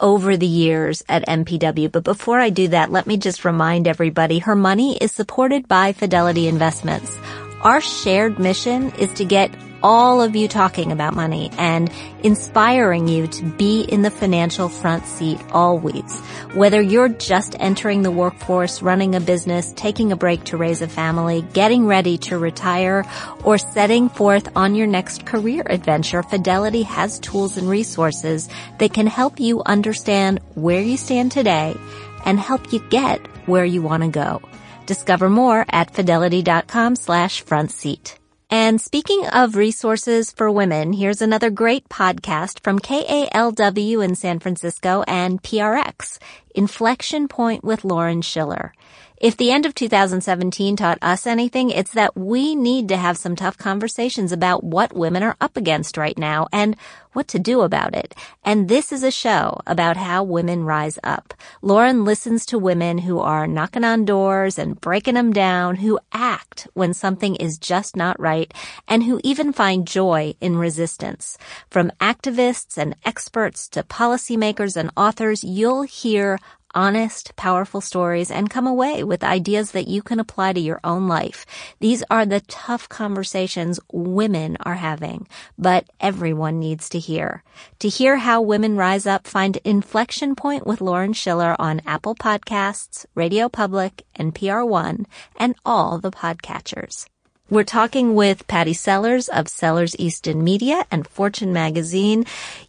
over 0.00 0.36
the 0.36 0.46
years 0.46 1.02
at 1.08 1.26
MPW. 1.26 1.90
But 1.90 2.04
before 2.04 2.40
I 2.40 2.50
do 2.50 2.68
that, 2.68 2.90
let 2.90 3.06
me 3.06 3.16
just 3.16 3.44
remind 3.44 3.86
everybody 3.86 4.40
her 4.40 4.56
money 4.56 4.96
is 4.96 5.12
supported 5.12 5.68
by 5.68 5.92
Fidelity 5.92 6.48
Investments. 6.48 7.16
Our 7.62 7.80
shared 7.80 8.38
mission 8.38 8.92
is 8.92 9.12
to 9.14 9.24
get 9.24 9.50
all 9.82 10.22
of 10.22 10.36
you 10.36 10.48
talking 10.48 10.92
about 10.92 11.14
money 11.14 11.50
and 11.58 11.90
inspiring 12.22 13.08
you 13.08 13.26
to 13.26 13.44
be 13.44 13.82
in 13.82 14.02
the 14.02 14.10
financial 14.10 14.68
front 14.68 15.06
seat 15.06 15.40
always. 15.52 16.20
Whether 16.54 16.80
you're 16.80 17.08
just 17.08 17.56
entering 17.58 18.02
the 18.02 18.10
workforce, 18.10 18.82
running 18.82 19.14
a 19.14 19.20
business, 19.20 19.72
taking 19.76 20.12
a 20.12 20.16
break 20.16 20.44
to 20.44 20.56
raise 20.56 20.82
a 20.82 20.88
family, 20.88 21.42
getting 21.52 21.86
ready 21.86 22.18
to 22.18 22.38
retire, 22.38 23.04
or 23.44 23.58
setting 23.58 24.08
forth 24.08 24.48
on 24.56 24.74
your 24.74 24.86
next 24.86 25.26
career 25.26 25.62
adventure, 25.66 26.22
Fidelity 26.22 26.82
has 26.82 27.18
tools 27.18 27.56
and 27.56 27.68
resources 27.68 28.48
that 28.78 28.92
can 28.92 29.06
help 29.06 29.40
you 29.40 29.62
understand 29.64 30.40
where 30.54 30.80
you 30.80 30.96
stand 30.96 31.32
today 31.32 31.76
and 32.24 32.38
help 32.38 32.72
you 32.72 32.80
get 32.90 33.24
where 33.46 33.64
you 33.64 33.82
want 33.82 34.02
to 34.02 34.08
go. 34.08 34.42
Discover 34.86 35.30
more 35.30 35.64
at 35.68 35.92
fidelity.com 35.92 36.96
slash 36.96 37.42
front 37.42 37.70
seat. 37.70 38.18
And 38.48 38.80
speaking 38.80 39.26
of 39.26 39.56
resources 39.56 40.30
for 40.30 40.48
women, 40.52 40.92
here's 40.92 41.20
another 41.20 41.50
great 41.50 41.88
podcast 41.88 42.60
from 42.60 42.78
KALW 42.78 44.04
in 44.04 44.14
San 44.14 44.38
Francisco 44.38 45.02
and 45.08 45.42
PRX, 45.42 46.18
Inflection 46.54 47.26
Point 47.26 47.64
with 47.64 47.84
Lauren 47.84 48.22
Schiller. 48.22 48.72
If 49.18 49.38
the 49.38 49.50
end 49.50 49.64
of 49.64 49.74
2017 49.74 50.76
taught 50.76 50.98
us 51.00 51.26
anything, 51.26 51.70
it's 51.70 51.92
that 51.92 52.14
we 52.14 52.54
need 52.54 52.88
to 52.90 52.98
have 52.98 53.16
some 53.16 53.34
tough 53.34 53.56
conversations 53.56 54.30
about 54.30 54.62
what 54.62 54.94
women 54.94 55.22
are 55.22 55.36
up 55.40 55.56
against 55.56 55.96
right 55.96 56.18
now 56.18 56.48
and 56.52 56.76
what 57.14 57.26
to 57.28 57.38
do 57.38 57.62
about 57.62 57.94
it. 57.94 58.14
And 58.44 58.68
this 58.68 58.92
is 58.92 59.02
a 59.02 59.10
show 59.10 59.58
about 59.66 59.96
how 59.96 60.22
women 60.22 60.64
rise 60.64 60.98
up. 61.02 61.32
Lauren 61.62 62.04
listens 62.04 62.44
to 62.46 62.58
women 62.58 62.98
who 62.98 63.18
are 63.18 63.46
knocking 63.46 63.84
on 63.84 64.04
doors 64.04 64.58
and 64.58 64.78
breaking 64.78 65.14
them 65.14 65.32
down, 65.32 65.76
who 65.76 65.98
act 66.12 66.68
when 66.74 66.92
something 66.92 67.36
is 67.36 67.56
just 67.56 67.96
not 67.96 68.20
right, 68.20 68.52
and 68.86 69.04
who 69.04 69.18
even 69.24 69.50
find 69.50 69.88
joy 69.88 70.34
in 70.42 70.58
resistance. 70.58 71.38
From 71.70 71.90
activists 72.00 72.76
and 72.76 72.94
experts 73.02 73.66
to 73.70 73.82
policymakers 73.82 74.76
and 74.76 74.90
authors, 74.94 75.42
you'll 75.42 75.82
hear 75.84 76.38
honest, 76.76 77.34
powerful 77.34 77.80
stories 77.80 78.30
and 78.30 78.50
come 78.50 78.66
away 78.66 79.02
with 79.02 79.24
ideas 79.24 79.72
that 79.72 79.88
you 79.88 80.02
can 80.02 80.20
apply 80.20 80.52
to 80.52 80.60
your 80.60 80.78
own 80.84 81.08
life. 81.08 81.46
These 81.80 82.04
are 82.10 82.26
the 82.26 82.42
tough 82.42 82.88
conversations 82.88 83.80
women 83.90 84.58
are 84.60 84.74
having, 84.74 85.26
but 85.58 85.86
everyone 85.98 86.60
needs 86.60 86.88
to 86.90 86.98
hear. 86.98 87.42
To 87.80 87.88
hear 87.88 88.18
how 88.18 88.42
women 88.42 88.76
rise 88.76 89.06
up, 89.06 89.26
find 89.26 89.56
Inflection 89.64 90.36
Point 90.36 90.66
with 90.66 90.82
Lauren 90.82 91.14
Schiller 91.14 91.56
on 91.58 91.80
Apple 91.86 92.14
Podcasts, 92.14 93.06
Radio 93.14 93.48
Public, 93.48 94.04
NPR 94.18 94.68
One, 94.68 95.06
and 95.36 95.54
all 95.64 95.98
the 95.98 96.10
podcatchers. 96.12 97.06
We're 97.48 97.62
talking 97.62 98.16
with 98.16 98.48
Patty 98.48 98.72
Sellers 98.72 99.28
of 99.28 99.46
Sellers 99.46 99.94
Easton 100.00 100.42
Media 100.42 100.84
and 100.90 101.06
Fortune 101.06 101.52
Magazine. 101.52 102.26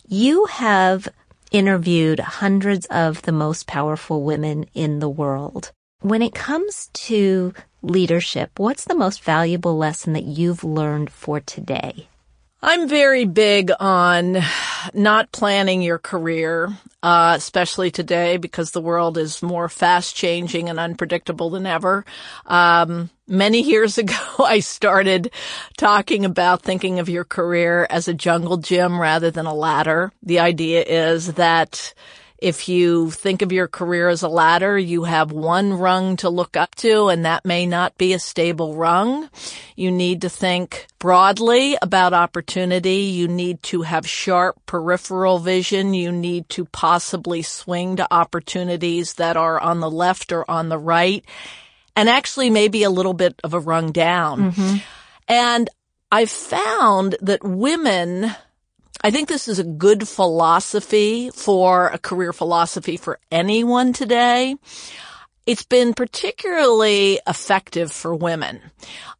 You 0.08 0.46
have 0.46 1.10
interviewed 1.52 2.20
hundreds 2.20 2.86
of 2.88 3.22
the 3.24 3.32
most 3.32 3.68
powerful 3.68 4.24
women 4.24 4.66
in 4.74 5.00
the 5.00 5.10
world. 5.10 5.72
When 6.02 6.22
it 6.22 6.36
comes 6.36 6.90
to 6.94 7.54
leadership, 7.82 8.52
what's 8.58 8.86
the 8.86 8.96
most 8.96 9.24
valuable 9.24 9.78
lesson 9.78 10.14
that 10.14 10.26
you've 10.26 10.64
learned 10.64 11.10
for 11.10 11.40
today? 11.40 12.08
I'm 12.62 12.90
very 12.90 13.26
big 13.26 13.72
on 13.80 14.40
not 14.94 15.32
planning 15.32 15.84
your 15.84 16.00
career, 16.00 16.76
uh, 17.04 17.36
especially 17.38 17.92
today 17.92 18.38
because 18.38 18.72
the 18.72 18.82
world 18.82 19.20
is 19.20 19.44
more 19.44 19.70
fast 19.70 20.16
changing 20.16 20.68
and 20.68 20.80
unpredictable 20.80 21.52
than 21.52 21.68
ever. 21.68 22.04
Um, 22.48 23.12
many 23.28 23.62
years 23.62 23.98
ago, 24.00 24.16
I 24.40 24.62
started 24.62 25.32
talking 25.78 26.26
about 26.26 26.64
thinking 26.64 26.98
of 26.98 27.10
your 27.10 27.26
career 27.26 27.86
as 27.92 28.08
a 28.08 28.14
jungle 28.14 28.58
gym 28.58 29.00
rather 29.00 29.30
than 29.30 29.46
a 29.46 29.54
ladder. 29.54 30.12
The 30.24 30.40
idea 30.40 30.82
is 30.84 31.34
that 31.34 31.94
if 32.40 32.70
you 32.70 33.10
think 33.12 33.42
of 33.42 33.52
your 33.52 33.68
career 33.68 34.10
as 34.10 34.22
a 34.22 34.30
ladder, 34.30 34.78
you 34.78 35.06
have 35.06 35.32
one 35.32 35.74
rung 35.74 36.18
to 36.18 36.30
look 36.30 36.56
up 36.56 36.76
to 36.76 37.08
and 37.08 37.26
that 37.26 37.46
may 37.46 37.66
not 37.66 37.98
be 37.98 38.14
a 38.14 38.20
stable 38.20 38.76
rung. 38.76 39.30
You 39.76 39.92
need 39.92 40.22
to 40.22 40.30
think 40.30 40.88
broadly 41.00 41.78
about 41.82 42.14
opportunity. 42.14 43.12
You 43.12 43.28
need 43.28 43.64
to 43.64 43.82
have 43.82 44.08
sharp 44.08 44.58
peripheral 44.66 45.40
vision. 45.40 45.94
You 45.94 46.12
need 46.12 46.48
to 46.50 46.66
possibly 46.66 47.42
swing 47.42 47.96
to 47.96 48.14
opportunities 48.14 49.16
that 49.16 49.36
are 49.36 49.60
on 49.60 49.80
the 49.80 49.92
left 49.92 50.32
or 50.32 50.50
on 50.50 50.70
the 50.70 50.78
right 50.78 51.26
and 51.96 52.08
actually 52.08 52.52
maybe 52.52 52.84
a 52.84 52.92
little 52.92 53.14
bit 53.14 53.40
of 53.44 53.56
a 53.56 53.60
rung 53.60 53.92
down. 53.92 54.52
Mm-hmm. 54.52 54.78
And 55.28 55.70
I've 56.12 56.30
found 56.30 57.18
that 57.22 57.44
women 57.44 58.34
I 59.08 59.10
think 59.10 59.30
this 59.30 59.48
is 59.48 59.58
a 59.58 59.64
good 59.64 60.06
philosophy 60.06 61.30
for 61.30 61.88
a 61.88 61.98
career 61.98 62.34
philosophy 62.34 62.98
for 62.98 63.20
anyone 63.32 63.94
today. 63.94 64.58
It's 65.46 65.64
been 65.64 65.94
particularly 65.94 67.18
effective 67.26 67.90
for 67.90 68.14
women. 68.14 68.60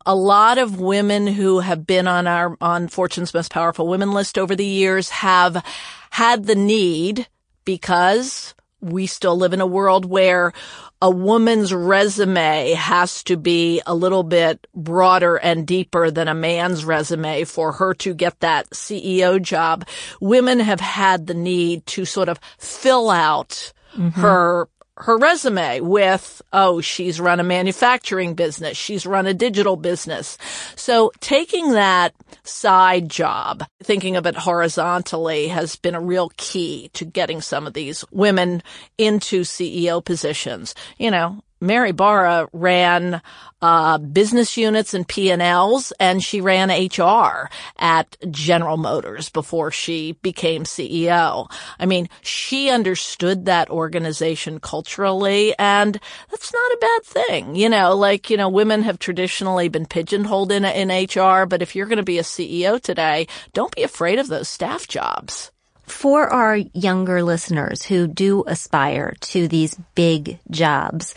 A 0.06 0.14
lot 0.14 0.58
of 0.58 0.82
women 0.82 1.26
who 1.26 1.62
have 1.62 1.88
been 1.88 2.06
on 2.06 2.28
our, 2.28 2.58
on 2.60 2.90
Fortune's 2.90 3.34
Most 3.34 3.50
Powerful 3.50 3.88
Women 3.88 4.12
list 4.12 4.38
over 4.38 4.58
the 4.58 4.66
years 4.66 5.08
have 5.08 5.64
had 6.10 6.48
the 6.48 6.56
need 6.56 7.30
because 7.64 8.56
we 8.82 9.08
still 9.08 9.36
live 9.36 9.54
in 9.54 9.62
a 9.62 9.66
world 9.66 10.06
where 10.06 10.54
a 11.02 11.10
woman's 11.10 11.74
resume 11.74 12.74
has 12.74 13.24
to 13.24 13.38
be 13.38 13.82
a 13.86 13.94
little 13.94 14.24
bit 14.24 14.66
broader 14.74 15.36
and 15.36 15.68
deeper 15.68 16.10
than 16.10 16.28
a 16.28 16.34
man's 16.34 16.86
resume 16.86 17.44
for 17.44 17.74
her 17.74 17.94
to 17.96 18.14
get 18.14 18.40
that 18.40 18.70
CEO 18.72 19.42
job. 19.42 19.88
Women 20.20 20.60
have 20.60 20.80
had 20.80 21.28
the 21.28 21.34
need 21.34 21.86
to 21.88 22.06
sort 22.06 22.30
of 22.30 22.40
fill 22.58 23.10
out 23.10 23.72
mm-hmm. 23.96 24.20
her 24.20 24.70
her 24.98 25.18
resume 25.18 25.82
with, 25.82 26.42
oh, 26.52 26.82
she's 26.82 27.20
run 27.20 27.40
a 27.40 27.44
manufacturing 27.44 28.34
business. 28.34 28.78
She's 28.78 29.06
run 29.06 29.28
a 29.28 29.34
digital 29.34 29.76
business. 29.76 30.38
So 30.76 31.12
taking 31.20 31.74
that 31.74 32.14
side 32.44 33.10
job, 33.10 33.64
thinking 33.84 34.16
of 34.16 34.26
it 34.26 34.36
horizontally 34.36 35.50
has 35.50 35.76
been 35.76 35.96
a 35.96 36.02
real 36.02 36.32
key 36.38 36.90
to 36.94 37.06
getting 37.06 37.42
some 37.42 37.68
of 37.68 37.74
these 37.74 38.04
women 38.12 38.64
into 38.98 39.42
CEO 39.42 40.04
positions. 40.04 40.74
You 40.98 41.12
know, 41.12 41.42
Mary 41.60 41.92
Barra 41.92 42.48
ran 42.54 43.22
uh, 43.62 43.98
business 43.98 44.58
units 44.58 44.94
and 44.94 45.08
P&Ls, 45.08 45.92
and 46.00 46.24
she 46.24 46.42
ran 46.42 46.70
HR 46.70 47.50
at 47.78 48.16
General 48.30 48.78
Motors 48.78 49.30
before 49.30 49.72
she 49.72 50.14
became 50.22 50.64
CEO. 50.64 51.52
I 51.80 51.86
mean, 51.86 52.10
she 52.22 52.70
understood 52.70 53.46
that 53.46 53.70
organization 53.70 54.60
culturally, 54.60 55.58
and 55.58 56.00
that's 56.30 56.54
not 56.54 56.72
a 56.72 56.78
bad 56.80 57.04
thing. 57.04 57.56
You 57.56 57.70
know, 57.70 57.96
like, 57.96 58.30
you 58.30 58.38
know, 58.38 58.50
women 58.50 58.84
have 58.84 59.00
traditionally 59.00 59.70
been 59.70 59.88
pigeonholed 59.88 60.52
in, 60.52 60.64
in 60.66 60.90
HR, 60.90 61.46
but 61.46 61.62
if 61.62 61.76
you're 61.76 61.88
going 61.88 61.98
to 61.98 62.04
be 62.04 62.20
a 62.20 62.24
CEO 62.24 62.80
today, 62.80 63.28
don't 63.54 63.76
be 63.76 63.84
afraid 63.84 64.20
of 64.20 64.28
those 64.28 64.48
staff 64.48 64.88
jobs. 64.88 65.52
For 65.88 66.28
our 66.28 66.58
younger 66.58 67.24
listeners 67.24 67.82
who 67.84 68.08
do 68.08 68.44
aspire 68.46 69.16
to 69.22 69.48
these 69.48 69.80
big 69.96 70.38
jobs, 70.52 71.16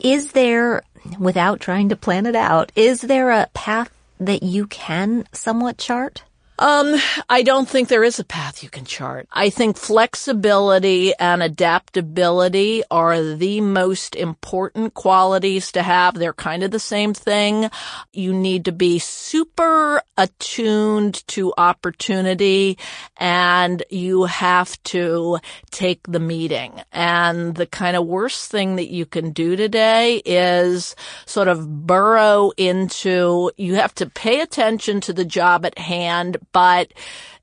is 0.00 0.32
there, 0.32 0.82
without 1.18 1.60
trying 1.60 1.88
to 1.90 1.96
plan 1.96 2.26
it 2.26 2.36
out, 2.36 2.72
is 2.76 3.00
there 3.00 3.30
a 3.30 3.48
path 3.54 3.90
that 4.20 4.42
you 4.42 4.66
can 4.66 5.26
somewhat 5.32 5.78
chart? 5.78 6.22
Um, 6.56 6.94
I 7.28 7.42
don't 7.42 7.68
think 7.68 7.88
there 7.88 8.04
is 8.04 8.20
a 8.20 8.24
path 8.24 8.62
you 8.62 8.68
can 8.68 8.84
chart. 8.84 9.26
I 9.32 9.50
think 9.50 9.76
flexibility 9.76 11.12
and 11.18 11.42
adaptability 11.42 12.84
are 12.92 13.20
the 13.20 13.60
most 13.60 14.14
important 14.14 14.94
qualities 14.94 15.72
to 15.72 15.82
have. 15.82 16.14
They're 16.14 16.32
kind 16.32 16.62
of 16.62 16.70
the 16.70 16.78
same 16.78 17.12
thing. 17.12 17.70
You 18.12 18.32
need 18.32 18.66
to 18.66 18.72
be 18.72 19.00
super 19.00 20.00
attuned 20.16 21.26
to 21.28 21.52
opportunity 21.58 22.78
and 23.16 23.82
you 23.90 24.24
have 24.24 24.80
to 24.84 25.38
take 25.72 26.00
the 26.04 26.20
meeting. 26.20 26.80
And 26.92 27.56
the 27.56 27.66
kind 27.66 27.96
of 27.96 28.06
worst 28.06 28.52
thing 28.52 28.76
that 28.76 28.90
you 28.90 29.06
can 29.06 29.32
do 29.32 29.56
today 29.56 30.22
is 30.24 30.94
sort 31.26 31.48
of 31.48 31.84
burrow 31.84 32.52
into, 32.56 33.50
you 33.56 33.74
have 33.74 33.94
to 33.96 34.08
pay 34.08 34.40
attention 34.40 35.00
to 35.00 35.12
the 35.12 35.24
job 35.24 35.66
at 35.66 35.78
hand 35.78 36.38
but 36.54 36.94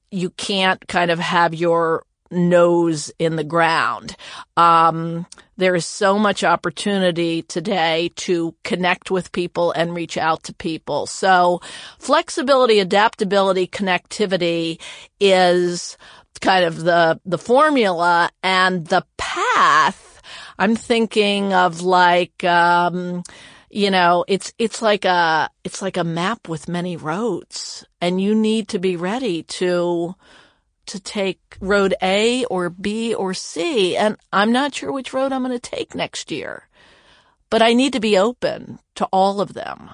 you 0.10 0.32
can't 0.32 0.88
kind 0.88 1.12
of 1.12 1.20
have 1.20 1.53
your 1.53 2.03
nose 2.32 3.12
in 3.20 3.36
the 3.36 3.44
ground. 3.44 4.15
Um, 4.58 5.27
there 5.58 5.75
is 5.75 5.86
so 5.86 6.18
much 6.18 6.44
opportunity 6.44 7.44
today 7.44 8.12
to 8.15 8.56
connect 8.63 9.12
with 9.12 9.32
people 9.32 9.72
and 9.74 9.94
reach 9.94 10.18
out 10.18 10.44
to 10.44 10.53
people. 10.53 11.06
So 11.06 11.62
flexibility, 12.00 12.80
adaptability, 12.80 13.68
connectivity 13.68 14.80
is 15.20 15.98
kind 16.39 16.65
of 16.65 16.84
the, 16.84 17.20
the 17.25 17.38
formula 17.38 18.32
and 18.41 18.88
the 18.88 19.06
path. 19.18 20.22
I'm 20.58 20.75
thinking 20.75 21.53
of 21.53 21.82
like, 21.82 22.44
um, 22.44 23.24
you 23.71 23.91
know, 23.91 24.25
it's, 24.27 24.53
it's 24.57 24.81
like 24.81 25.05
a, 25.05 25.49
it's 25.63 25.81
like 25.81 25.97
a 25.97 26.03
map 26.03 26.49
with 26.49 26.67
many 26.67 26.97
roads 26.97 27.85
and 27.99 28.21
you 28.21 28.36
need 28.36 28.67
to 28.69 28.79
be 28.79 28.95
ready 28.95 29.43
to, 29.43 30.15
to 30.88 30.99
take 30.99 31.57
road 31.62 31.93
A 32.01 32.43
or 32.45 32.69
B 32.69 33.13
or 33.13 33.34
C. 33.34 33.95
And 33.95 34.17
I'm 34.34 34.51
not 34.51 34.75
sure 34.75 34.91
which 34.91 35.13
road 35.13 35.31
I'm 35.31 35.43
going 35.43 35.57
to 35.57 35.60
take 35.60 35.95
next 35.95 36.31
year, 36.31 36.67
but 37.49 37.62
I 37.62 37.73
need 37.73 37.93
to 37.93 37.99
be 37.99 38.17
open 38.17 38.79
to 38.95 39.05
all 39.12 39.41
of 39.41 39.53
them. 39.53 39.91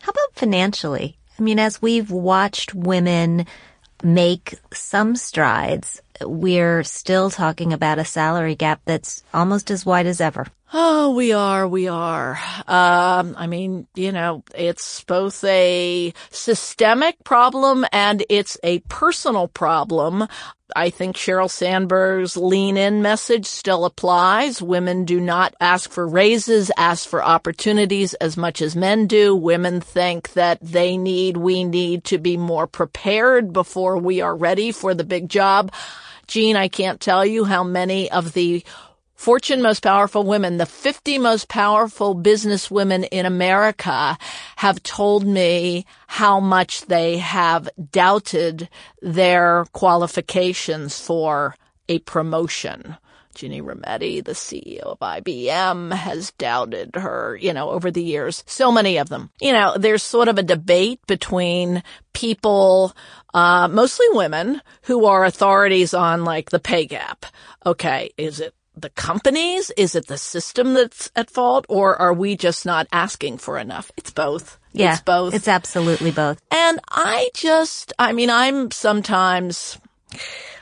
How 0.00 0.10
about 0.10 0.34
financially? 0.34 1.18
I 1.38 1.42
mean, 1.42 1.58
as 1.58 1.80
we've 1.80 2.10
watched 2.10 2.74
women 2.74 3.46
make 4.02 4.56
some 4.72 5.14
strides, 5.16 6.02
we're 6.20 6.82
still 6.82 7.30
talking 7.30 7.72
about 7.72 7.98
a 7.98 8.04
salary 8.04 8.54
gap 8.54 8.80
that's 8.84 9.22
almost 9.32 9.70
as 9.70 9.86
wide 9.86 10.06
as 10.06 10.20
ever. 10.20 10.46
Oh, 10.74 11.14
we 11.14 11.34
are, 11.34 11.68
we 11.68 11.88
are. 11.88 12.40
Um, 12.66 13.34
I 13.36 13.46
mean, 13.46 13.86
you 13.94 14.10
know, 14.10 14.42
it's 14.54 15.04
both 15.04 15.44
a 15.44 16.14
systemic 16.30 17.22
problem 17.24 17.84
and 17.92 18.24
it's 18.30 18.56
a 18.62 18.78
personal 18.88 19.48
problem. 19.48 20.26
I 20.74 20.88
think 20.88 21.16
Sheryl 21.16 21.50
Sandberg's 21.50 22.38
lean 22.38 22.78
in 22.78 23.02
message 23.02 23.44
still 23.44 23.84
applies. 23.84 24.62
Women 24.62 25.04
do 25.04 25.20
not 25.20 25.54
ask 25.60 25.90
for 25.90 26.08
raises, 26.08 26.70
ask 26.78 27.06
for 27.06 27.22
opportunities 27.22 28.14
as 28.14 28.38
much 28.38 28.62
as 28.62 28.74
men 28.74 29.06
do. 29.06 29.36
Women 29.36 29.82
think 29.82 30.32
that 30.32 30.58
they 30.62 30.96
need, 30.96 31.36
we 31.36 31.64
need 31.64 32.04
to 32.04 32.16
be 32.16 32.38
more 32.38 32.66
prepared 32.66 33.52
before 33.52 33.98
we 33.98 34.22
are 34.22 34.34
ready 34.34 34.72
for 34.72 34.94
the 34.94 35.04
big 35.04 35.28
job. 35.28 35.70
Jean, 36.28 36.56
I 36.56 36.68
can't 36.68 36.98
tell 36.98 37.26
you 37.26 37.44
how 37.44 37.62
many 37.62 38.10
of 38.10 38.32
the 38.32 38.64
Fortune 39.22 39.62
most 39.62 39.84
powerful 39.84 40.24
women, 40.24 40.56
the 40.56 40.66
50 40.66 41.16
most 41.18 41.46
powerful 41.46 42.12
business 42.12 42.68
women 42.72 43.04
in 43.04 43.24
America 43.24 44.18
have 44.56 44.82
told 44.82 45.24
me 45.24 45.86
how 46.08 46.40
much 46.40 46.86
they 46.86 47.18
have 47.18 47.68
doubted 47.92 48.68
their 49.00 49.64
qualifications 49.74 50.98
for 50.98 51.54
a 51.88 52.00
promotion. 52.00 52.96
Ginny 53.36 53.62
Rometty, 53.62 54.24
the 54.24 54.32
CEO 54.32 54.80
of 54.80 54.98
IBM, 54.98 55.94
has 55.94 56.32
doubted 56.32 56.96
her, 56.96 57.38
you 57.40 57.52
know, 57.52 57.70
over 57.70 57.92
the 57.92 58.02
years. 58.02 58.42
So 58.48 58.72
many 58.72 58.96
of 58.96 59.08
them. 59.08 59.30
You 59.40 59.52
know, 59.52 59.76
there's 59.78 60.02
sort 60.02 60.26
of 60.26 60.36
a 60.36 60.42
debate 60.42 60.98
between 61.06 61.84
people, 62.12 62.92
uh, 63.32 63.68
mostly 63.68 64.06
women, 64.10 64.60
who 64.82 65.04
are 65.04 65.24
authorities 65.24 65.94
on 65.94 66.24
like 66.24 66.50
the 66.50 66.58
pay 66.58 66.86
gap. 66.86 67.24
Okay, 67.64 68.10
is 68.16 68.40
it 68.40 68.52
the 68.76 68.90
companies? 68.90 69.70
Is 69.76 69.94
it 69.94 70.06
the 70.06 70.18
system 70.18 70.74
that's 70.74 71.10
at 71.14 71.30
fault 71.30 71.66
or 71.68 71.96
are 71.96 72.12
we 72.12 72.36
just 72.36 72.64
not 72.64 72.86
asking 72.92 73.38
for 73.38 73.58
enough? 73.58 73.90
It's 73.96 74.10
both. 74.10 74.58
Yeah. 74.72 74.92
It's 74.92 75.02
both. 75.02 75.34
It's 75.34 75.48
absolutely 75.48 76.10
both. 76.10 76.40
And 76.50 76.80
I 76.88 77.30
just, 77.34 77.92
I 77.98 78.12
mean, 78.12 78.30
I'm 78.30 78.70
sometimes, 78.70 79.78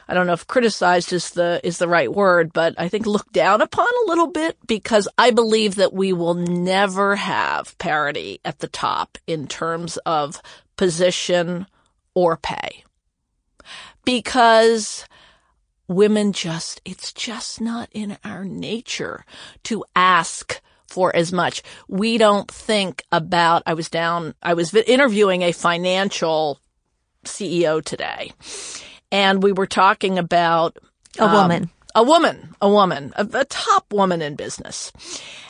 I 0.09 0.14
don't 0.14 0.27
know 0.27 0.33
if 0.33 0.46
criticized 0.46 1.12
is 1.12 1.31
the, 1.31 1.61
is 1.62 1.79
the 1.79 1.88
right 1.88 2.12
word, 2.12 2.53
but 2.53 2.75
I 2.79 2.88
think 2.88 3.07
looked 3.07 3.33
down 3.33 3.61
upon 3.61 3.87
a 3.87 4.09
little 4.09 4.27
bit 4.27 4.57
because 4.66 5.09
I 5.16 5.31
believe 5.31 5.77
that 5.77 5.92
we 5.92 6.12
will 6.12 6.35
never 6.35 7.16
have 7.16 7.79
parity 7.79 8.40
at 8.44 8.59
the 8.59 8.68
top 8.68 9.18
in 9.27 9.46
terms 9.46 9.96
of 9.99 10.42
position 10.77 11.66
or 12.14 12.37
pay. 12.37 12.85
Because 14.05 15.05
women 15.90 16.33
just, 16.33 16.81
it's 16.85 17.12
just 17.12 17.61
not 17.61 17.88
in 17.92 18.16
our 18.24 18.44
nature 18.44 19.24
to 19.64 19.85
ask 19.96 20.61
for 20.87 21.14
as 21.14 21.33
much. 21.33 21.62
We 21.88 22.16
don't 22.16 22.50
think 22.50 23.03
about, 23.11 23.64
I 23.66 23.74
was 23.74 23.90
down, 23.90 24.35
I 24.42 24.55
was 24.55 24.72
interviewing 24.72 25.42
a 25.42 25.53
financial 25.53 26.61
CEO 27.24 27.85
today 27.85 28.33
and 29.11 29.42
we 29.42 29.53
were 29.53 29.66
talking 29.66 30.18
about 30.18 30.79
a 31.18 31.24
um, 31.24 31.33
woman, 31.33 31.70
a 31.94 32.05
woman, 32.05 32.55
a 32.61 32.68
woman, 32.68 33.12
a, 33.16 33.29
a 33.35 33.44
top 33.44 33.92
woman 33.92 34.22
in 34.22 34.37
business. 34.37 34.92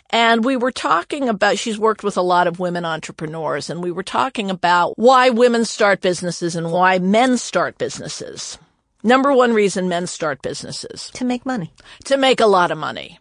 And 0.09 0.45
we 0.45 0.57
were 0.57 0.73
talking 0.73 1.29
about, 1.29 1.59
she's 1.59 1.79
worked 1.79 2.03
with 2.03 2.17
a 2.17 2.23
lot 2.23 2.47
of 2.47 2.59
women 2.59 2.85
entrepreneurs 2.85 3.69
and 3.69 3.83
we 3.83 3.93
were 3.93 4.03
talking 4.03 4.51
about 4.51 4.99
why 4.99 5.31
women 5.31 5.67
start 5.67 6.01
businesses 6.01 6.57
and 6.57 6.73
why 6.73 6.99
men 6.99 7.37
start 7.37 7.77
businesses. 7.77 8.59
Number 9.03 9.33
one 9.33 9.55
reason 9.55 9.89
men 9.89 10.07
start 10.07 10.43
businesses. 10.43 11.11
To 11.15 11.25
make 11.25 11.47
money. 11.47 11.73
To 12.05 12.17
make 12.17 12.41
a 12.41 12.47
lot 12.47 12.71
of 12.71 12.79
money. 12.79 13.19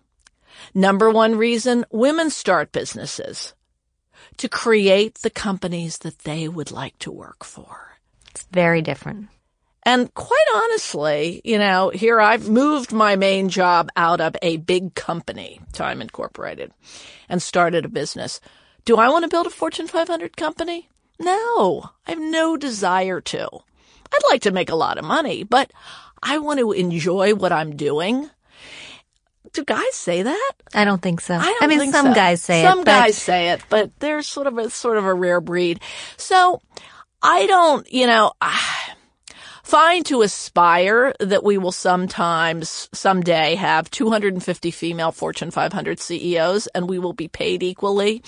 Number 0.73 1.09
one 1.09 1.35
reason 1.35 1.85
women 1.91 2.29
start 2.29 2.71
businesses. 2.71 3.53
To 4.37 4.49
create 4.49 5.19
the 5.19 5.29
companies 5.29 5.99
that 5.99 6.19
they 6.19 6.47
would 6.47 6.71
like 6.71 6.97
to 6.99 7.11
work 7.11 7.43
for. 7.43 7.97
It's 8.31 8.43
very 8.51 8.81
different. 8.81 9.29
And 9.83 10.13
quite 10.13 10.45
honestly, 10.53 11.41
you 11.43 11.57
know, 11.57 11.89
here 11.89 12.19
I've 12.19 12.49
moved 12.49 12.91
my 12.91 13.15
main 13.15 13.49
job 13.49 13.89
out 13.95 14.19
of 14.19 14.35
a 14.41 14.57
big 14.57 14.93
company, 14.93 15.61
Time 15.71 16.01
Incorporated, 16.01 16.73
and 17.29 17.41
started 17.41 17.85
a 17.85 17.89
business. 17.89 18.41
Do 18.85 18.97
I 18.97 19.09
want 19.09 19.23
to 19.23 19.29
build 19.29 19.47
a 19.47 19.49
Fortune 19.49 19.87
500 19.87 20.35
company? 20.35 20.89
No, 21.19 21.89
I 22.05 22.11
have 22.11 22.19
no 22.19 22.57
desire 22.57 23.21
to. 23.21 23.49
I'd 24.13 24.29
like 24.29 24.41
to 24.43 24.51
make 24.51 24.69
a 24.69 24.75
lot 24.75 24.97
of 24.97 25.05
money, 25.05 25.43
but 25.43 25.71
I 26.21 26.37
want 26.39 26.59
to 26.59 26.71
enjoy 26.71 27.35
what 27.35 27.51
I'm 27.51 27.75
doing. 27.75 28.29
Do 29.53 29.63
guys 29.63 29.95
say 29.95 30.23
that? 30.23 30.51
I 30.75 30.85
don't 30.85 31.01
think 31.01 31.21
so. 31.21 31.35
I, 31.35 31.43
don't 31.43 31.63
I 31.63 31.67
mean, 31.67 31.91
some 31.91 32.07
so. 32.07 32.13
guys 32.13 32.41
say 32.41 32.61
some 32.63 32.79
it. 32.79 32.85
but- 32.85 32.91
guys 32.91 33.17
say 33.17 33.49
it, 33.49 33.61
but 33.69 33.91
they're 33.99 34.21
sort 34.21 34.47
of 34.47 34.57
a 34.57 34.69
sort 34.69 34.97
of 34.97 35.05
a 35.05 35.13
rare 35.13 35.41
breed. 35.41 35.79
So 36.17 36.61
I 37.21 37.47
don't, 37.47 37.91
you 37.91 38.05
know, 38.07 38.33
ah, 38.41 38.95
fine 39.69 40.01
to 40.01 40.23
aspire 40.23 41.13
that 41.19 41.43
we 41.43 41.55
will 41.55 41.71
sometimes 41.71 42.89
someday 42.91 43.53
have 43.53 43.87
250 43.91 44.71
female 44.71 45.11
Fortune 45.11 45.51
500 45.51 45.99
CEOs 45.99 46.65
and 46.73 46.89
we 46.89 46.97
will 46.97 47.13
be 47.13 47.27
paid 47.27 47.61
equally. 47.61 48.23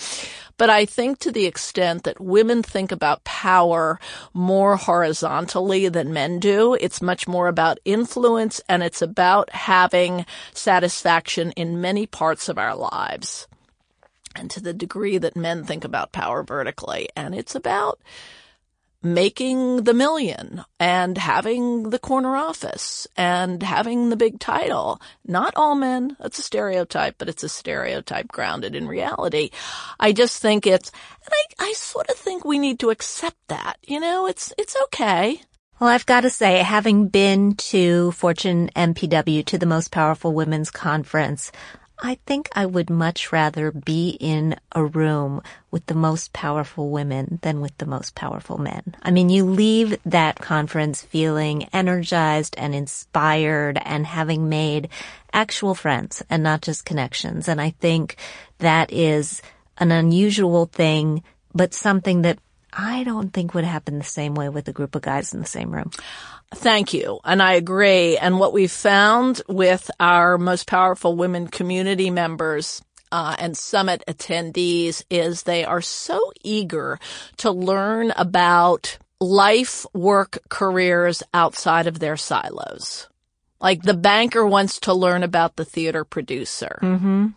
But 0.56 0.70
I 0.70 0.84
think 0.84 1.18
to 1.18 1.32
the 1.32 1.46
extent 1.46 2.04
that 2.04 2.20
women 2.20 2.62
think 2.62 2.92
about 2.92 3.24
power 3.24 3.98
more 4.32 4.76
horizontally 4.76 5.88
than 5.88 6.12
men 6.12 6.38
do, 6.38 6.74
it's 6.74 7.02
much 7.02 7.26
more 7.26 7.48
about 7.48 7.80
influence 7.84 8.60
and 8.68 8.80
it's 8.80 9.02
about 9.02 9.50
having 9.50 10.24
satisfaction 10.54 11.50
in 11.56 11.80
many 11.80 12.06
parts 12.06 12.48
of 12.48 12.56
our 12.56 12.76
lives. 12.76 13.48
And 14.36 14.48
to 14.52 14.60
the 14.60 14.72
degree 14.72 15.18
that 15.18 15.34
men 15.34 15.64
think 15.64 15.82
about 15.82 16.12
power 16.12 16.44
vertically, 16.44 17.08
and 17.16 17.34
it's 17.34 17.56
about 17.56 17.98
making 19.02 19.84
the 19.84 19.94
million 19.94 20.64
and 20.78 21.18
having 21.18 21.90
the 21.90 21.98
corner 21.98 22.36
office 22.36 23.06
and 23.16 23.62
having 23.62 24.10
the 24.10 24.16
big 24.16 24.38
title. 24.38 25.00
Not 25.26 25.54
all 25.56 25.74
men. 25.74 26.16
That's 26.20 26.38
a 26.38 26.42
stereotype, 26.42 27.16
but 27.18 27.28
it's 27.28 27.42
a 27.42 27.48
stereotype 27.48 28.28
grounded 28.28 28.74
in 28.74 28.86
reality. 28.86 29.50
I 29.98 30.12
just 30.12 30.40
think 30.40 30.66
it's, 30.66 30.90
and 31.24 31.32
I, 31.32 31.68
I 31.70 31.72
sort 31.72 32.08
of 32.08 32.16
think 32.16 32.44
we 32.44 32.58
need 32.58 32.78
to 32.80 32.90
accept 32.90 33.38
that. 33.48 33.78
You 33.86 34.00
know, 34.00 34.26
it's, 34.26 34.52
it's 34.58 34.76
okay. 34.84 35.40
Well, 35.80 35.90
I've 35.90 36.06
got 36.06 36.20
to 36.20 36.30
say, 36.30 36.58
having 36.58 37.08
been 37.08 37.56
to 37.56 38.12
Fortune 38.12 38.70
MPW 38.76 39.44
to 39.46 39.58
the 39.58 39.66
most 39.66 39.90
powerful 39.90 40.32
women's 40.32 40.70
conference, 40.70 41.50
I 42.04 42.18
think 42.26 42.48
I 42.52 42.66
would 42.66 42.90
much 42.90 43.30
rather 43.30 43.70
be 43.70 44.16
in 44.18 44.56
a 44.72 44.84
room 44.84 45.40
with 45.70 45.86
the 45.86 45.94
most 45.94 46.32
powerful 46.32 46.90
women 46.90 47.38
than 47.42 47.60
with 47.60 47.78
the 47.78 47.86
most 47.86 48.16
powerful 48.16 48.58
men. 48.58 48.96
I 49.02 49.12
mean, 49.12 49.30
you 49.30 49.44
leave 49.44 49.96
that 50.04 50.40
conference 50.40 51.00
feeling 51.00 51.68
energized 51.72 52.56
and 52.58 52.74
inspired 52.74 53.78
and 53.84 54.04
having 54.04 54.48
made 54.48 54.88
actual 55.32 55.76
friends 55.76 56.24
and 56.28 56.42
not 56.42 56.62
just 56.62 56.84
connections. 56.84 57.46
And 57.46 57.60
I 57.60 57.70
think 57.70 58.16
that 58.58 58.92
is 58.92 59.40
an 59.78 59.92
unusual 59.92 60.66
thing, 60.66 61.22
but 61.54 61.72
something 61.72 62.22
that 62.22 62.40
I 62.72 63.04
don't 63.04 63.32
think 63.32 63.54
would 63.54 63.64
happen 63.64 63.98
the 63.98 64.04
same 64.04 64.34
way 64.34 64.48
with 64.48 64.66
a 64.66 64.72
group 64.72 64.96
of 64.96 65.02
guys 65.02 65.34
in 65.34 65.40
the 65.40 65.46
same 65.46 65.70
room. 65.70 65.92
Thank 66.54 66.92
you. 66.92 67.20
And 67.24 67.42
I 67.42 67.54
agree. 67.54 68.16
And 68.16 68.38
what 68.38 68.52
we've 68.52 68.70
found 68.70 69.42
with 69.48 69.90
our 69.98 70.38
most 70.38 70.66
powerful 70.66 71.16
women 71.16 71.48
community 71.48 72.10
members 72.10 72.82
uh, 73.10 73.36
and 73.38 73.56
summit 73.56 74.02
attendees 74.08 75.04
is 75.10 75.42
they 75.42 75.64
are 75.64 75.82
so 75.82 76.32
eager 76.42 76.98
to 77.38 77.50
learn 77.50 78.12
about 78.16 78.98
life, 79.20 79.86
work, 79.94 80.38
careers 80.48 81.22
outside 81.32 81.86
of 81.86 81.98
their 81.98 82.16
silos. 82.16 83.08
Like 83.60 83.82
the 83.82 83.94
banker 83.94 84.44
wants 84.44 84.80
to 84.80 84.94
learn 84.94 85.22
about 85.22 85.56
the 85.56 85.64
theater 85.64 86.04
producer. 86.04 86.78
Mm-hmm. 86.82 87.28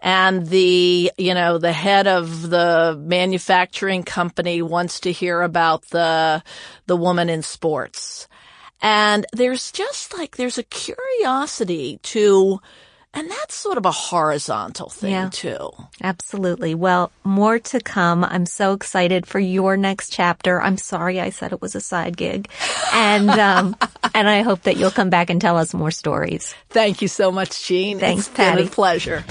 And 0.00 0.46
the, 0.46 1.10
you 1.18 1.34
know, 1.34 1.58
the 1.58 1.72
head 1.72 2.06
of 2.06 2.48
the 2.48 2.96
manufacturing 2.96 4.04
company 4.04 4.62
wants 4.62 5.00
to 5.00 5.10
hear 5.10 5.42
about 5.42 5.82
the, 5.86 6.44
the 6.86 6.96
woman 6.96 7.28
in 7.28 7.42
sports. 7.42 8.28
And 8.80 9.26
there's 9.32 9.72
just 9.72 10.16
like, 10.16 10.36
there's 10.36 10.58
a 10.58 10.62
curiosity 10.62 11.98
to, 12.04 12.60
and 13.12 13.30
that's 13.30 13.54
sort 13.54 13.76
of 13.78 13.86
a 13.86 13.90
horizontal 13.90 14.88
thing 14.88 15.10
Yeah. 15.12 15.30
too. 15.32 15.70
Absolutely. 16.02 16.74
Well, 16.74 17.10
more 17.24 17.58
to 17.58 17.80
come. 17.80 18.22
I'm 18.24 18.46
so 18.46 18.72
excited 18.74 19.26
for 19.26 19.38
your 19.40 19.76
next 19.76 20.12
chapter. 20.12 20.60
I'm 20.62 20.76
sorry 20.78 21.20
I 21.20 21.30
said 21.30 21.52
it 21.52 21.60
was 21.60 21.74
a 21.74 21.80
side 21.80 22.16
gig. 22.16 22.48
And, 22.92 23.30
um, 23.30 23.76
and 24.14 24.28
I 24.28 24.42
hope 24.42 24.62
that 24.62 24.76
you'll 24.76 24.90
come 24.92 25.10
back 25.10 25.30
and 25.30 25.40
tell 25.40 25.56
us 25.56 25.74
more 25.74 25.90
stories. 25.90 26.54
Thank 26.70 27.02
you 27.02 27.08
so 27.08 27.32
much, 27.32 27.66
Jean. 27.66 27.98
Thanks, 27.98 28.28
it's 28.28 28.36
been 28.36 28.46
Patty. 28.56 28.66
a 28.66 28.70
pleasure. 28.70 29.24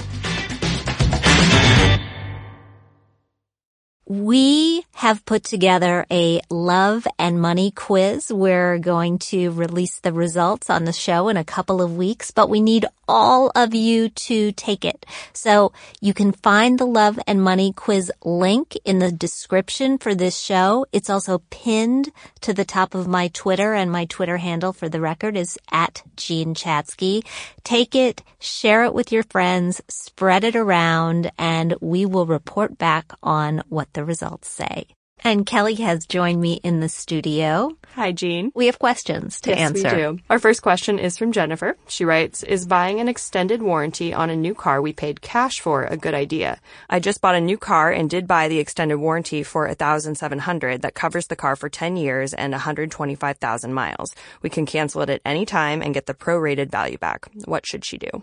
We 4.10 4.86
have 4.94 5.26
put 5.26 5.44
together 5.44 6.06
a 6.10 6.40
love 6.48 7.06
and 7.18 7.38
money 7.38 7.70
quiz. 7.70 8.32
We're 8.32 8.78
going 8.78 9.18
to 9.30 9.50
release 9.50 10.00
the 10.00 10.14
results 10.14 10.70
on 10.70 10.84
the 10.84 10.94
show 10.94 11.28
in 11.28 11.36
a 11.36 11.44
couple 11.44 11.82
of 11.82 11.94
weeks, 11.94 12.30
but 12.30 12.48
we 12.48 12.62
need 12.62 12.86
all 13.06 13.52
of 13.54 13.74
you 13.74 14.08
to 14.08 14.52
take 14.52 14.84
it. 14.84 15.04
So 15.34 15.72
you 16.00 16.14
can 16.14 16.32
find 16.32 16.78
the 16.78 16.86
love 16.86 17.18
and 17.26 17.42
money 17.42 17.72
quiz 17.72 18.10
link 18.24 18.78
in 18.84 18.98
the 18.98 19.12
description 19.12 19.98
for 19.98 20.14
this 20.14 20.38
show. 20.38 20.86
It's 20.90 21.10
also 21.10 21.42
pinned 21.50 22.10
to 22.40 22.54
the 22.54 22.64
top 22.64 22.94
of 22.94 23.08
my 23.08 23.28
Twitter 23.28 23.74
and 23.74 23.92
my 23.92 24.06
Twitter 24.06 24.38
handle 24.38 24.72
for 24.72 24.88
the 24.88 25.00
record 25.00 25.36
is 25.36 25.58
at 25.70 26.02
Jean 26.16 26.54
Chatzky. 26.54 27.26
Take 27.62 27.94
it, 27.94 28.22
share 28.38 28.84
it 28.84 28.94
with 28.94 29.12
your 29.12 29.24
friends, 29.24 29.82
spread 29.88 30.44
it 30.44 30.56
around, 30.56 31.30
and 31.38 31.74
we 31.80 32.06
will 32.06 32.26
report 32.26 32.78
back 32.78 33.12
on 33.22 33.62
what 33.68 33.92
the 33.92 33.97
results 34.04 34.48
say. 34.48 34.88
And 35.24 35.44
Kelly 35.44 35.74
has 35.76 36.06
joined 36.06 36.40
me 36.40 36.54
in 36.62 36.80
the 36.80 36.88
studio. 36.88 37.76
Hi, 37.94 38.12
Jean. 38.12 38.52
We 38.54 38.66
have 38.66 38.78
questions 38.78 39.40
to 39.42 39.50
yes, 39.50 39.58
answer. 39.58 39.88
we 39.88 39.96
do. 39.96 40.18
Our 40.30 40.38
first 40.38 40.62
question 40.62 40.98
is 40.98 41.18
from 41.18 41.32
Jennifer. 41.32 41.76
She 41.88 42.04
writes, 42.04 42.42
Is 42.44 42.66
buying 42.66 43.00
an 43.00 43.08
extended 43.08 43.60
warranty 43.60 44.14
on 44.14 44.30
a 44.30 44.36
new 44.36 44.54
car 44.54 44.80
we 44.80 44.92
paid 44.92 45.20
cash 45.20 45.60
for 45.60 45.84
a 45.84 45.96
good 45.96 46.14
idea? 46.14 46.60
I 46.88 47.00
just 47.00 47.20
bought 47.20 47.34
a 47.34 47.40
new 47.40 47.58
car 47.58 47.90
and 47.90 48.08
did 48.08 48.28
buy 48.28 48.48
the 48.48 48.60
extended 48.60 48.98
warranty 48.98 49.42
for 49.42 49.66
1700 49.66 50.82
that 50.82 50.94
covers 50.94 51.26
the 51.26 51.36
car 51.36 51.56
for 51.56 51.68
10 51.68 51.96
years 51.96 52.32
and 52.32 52.52
125,000 52.52 53.72
miles. 53.72 54.14
We 54.42 54.50
can 54.50 54.66
cancel 54.66 55.02
it 55.02 55.10
at 55.10 55.20
any 55.24 55.44
time 55.44 55.82
and 55.82 55.94
get 55.94 56.06
the 56.06 56.14
prorated 56.14 56.70
value 56.70 56.98
back. 56.98 57.28
What 57.44 57.66
should 57.66 57.84
she 57.84 57.98
do? 57.98 58.22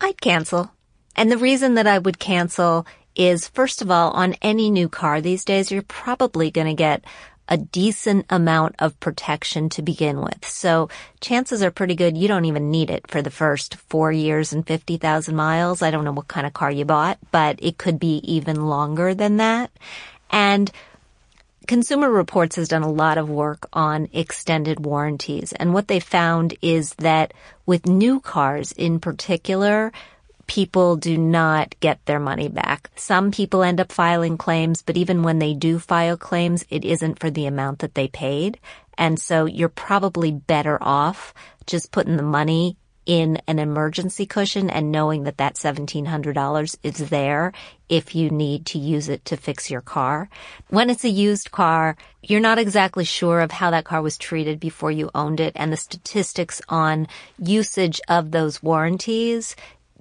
I'd 0.00 0.20
cancel. 0.20 0.70
And 1.16 1.30
the 1.30 1.38
reason 1.38 1.74
that 1.74 1.86
I 1.86 1.98
would 1.98 2.18
cancel 2.18 2.86
is, 3.14 3.48
first 3.48 3.82
of 3.82 3.90
all, 3.90 4.10
on 4.12 4.34
any 4.42 4.70
new 4.70 4.88
car 4.88 5.20
these 5.20 5.44
days, 5.44 5.70
you're 5.70 5.82
probably 5.82 6.50
going 6.50 6.66
to 6.66 6.74
get 6.74 7.04
a 7.50 7.56
decent 7.56 8.24
amount 8.30 8.76
of 8.78 8.98
protection 9.00 9.68
to 9.68 9.82
begin 9.82 10.20
with. 10.20 10.46
So 10.46 10.88
chances 11.20 11.62
are 11.62 11.72
pretty 11.72 11.96
good 11.96 12.16
you 12.16 12.28
don't 12.28 12.44
even 12.44 12.70
need 12.70 12.90
it 12.90 13.10
for 13.10 13.22
the 13.22 13.30
first 13.30 13.74
four 13.74 14.12
years 14.12 14.52
and 14.52 14.64
50,000 14.64 15.34
miles. 15.34 15.82
I 15.82 15.90
don't 15.90 16.04
know 16.04 16.12
what 16.12 16.28
kind 16.28 16.46
of 16.46 16.54
car 16.54 16.70
you 16.70 16.84
bought, 16.84 17.18
but 17.32 17.58
it 17.60 17.76
could 17.76 17.98
be 17.98 18.18
even 18.18 18.66
longer 18.66 19.14
than 19.14 19.38
that. 19.38 19.72
And 20.30 20.70
Consumer 21.66 22.10
Reports 22.10 22.56
has 22.56 22.68
done 22.68 22.82
a 22.82 22.90
lot 22.90 23.18
of 23.18 23.28
work 23.28 23.68
on 23.72 24.08
extended 24.12 24.84
warranties. 24.84 25.52
And 25.52 25.74
what 25.74 25.88
they 25.88 26.00
found 26.00 26.54
is 26.62 26.94
that 26.94 27.34
with 27.66 27.86
new 27.86 28.20
cars 28.20 28.72
in 28.72 29.00
particular, 29.00 29.92
people 30.50 30.96
do 30.96 31.16
not 31.16 31.76
get 31.78 32.04
their 32.06 32.18
money 32.18 32.48
back. 32.48 32.90
Some 32.96 33.30
people 33.30 33.62
end 33.62 33.80
up 33.80 33.92
filing 33.92 34.36
claims, 34.36 34.82
but 34.82 34.96
even 34.96 35.22
when 35.22 35.38
they 35.38 35.54
do 35.54 35.78
file 35.78 36.16
claims, 36.16 36.64
it 36.68 36.84
isn't 36.84 37.20
for 37.20 37.30
the 37.30 37.46
amount 37.46 37.78
that 37.78 37.94
they 37.94 38.08
paid. 38.08 38.58
And 38.98 39.16
so 39.20 39.44
you're 39.44 39.68
probably 39.68 40.32
better 40.32 40.76
off 40.82 41.32
just 41.68 41.92
putting 41.92 42.16
the 42.16 42.24
money 42.24 42.76
in 43.06 43.40
an 43.46 43.60
emergency 43.60 44.26
cushion 44.26 44.70
and 44.70 44.90
knowing 44.90 45.22
that 45.22 45.38
that 45.38 45.54
$1,700 45.54 46.76
is 46.82 46.98
there 47.10 47.52
if 47.88 48.16
you 48.16 48.28
need 48.28 48.66
to 48.66 48.78
use 48.78 49.08
it 49.08 49.24
to 49.26 49.36
fix 49.36 49.70
your 49.70 49.80
car. 49.80 50.28
When 50.68 50.90
it's 50.90 51.04
a 51.04 51.08
used 51.08 51.52
car, 51.52 51.96
you're 52.22 52.40
not 52.40 52.58
exactly 52.58 53.04
sure 53.04 53.40
of 53.40 53.52
how 53.52 53.70
that 53.70 53.84
car 53.84 54.02
was 54.02 54.18
treated 54.18 54.58
before 54.58 54.90
you 54.90 55.10
owned 55.14 55.38
it 55.38 55.52
and 55.54 55.72
the 55.72 55.76
statistics 55.76 56.60
on 56.68 57.06
usage 57.38 58.00
of 58.08 58.32
those 58.32 58.62
warranties 58.64 59.54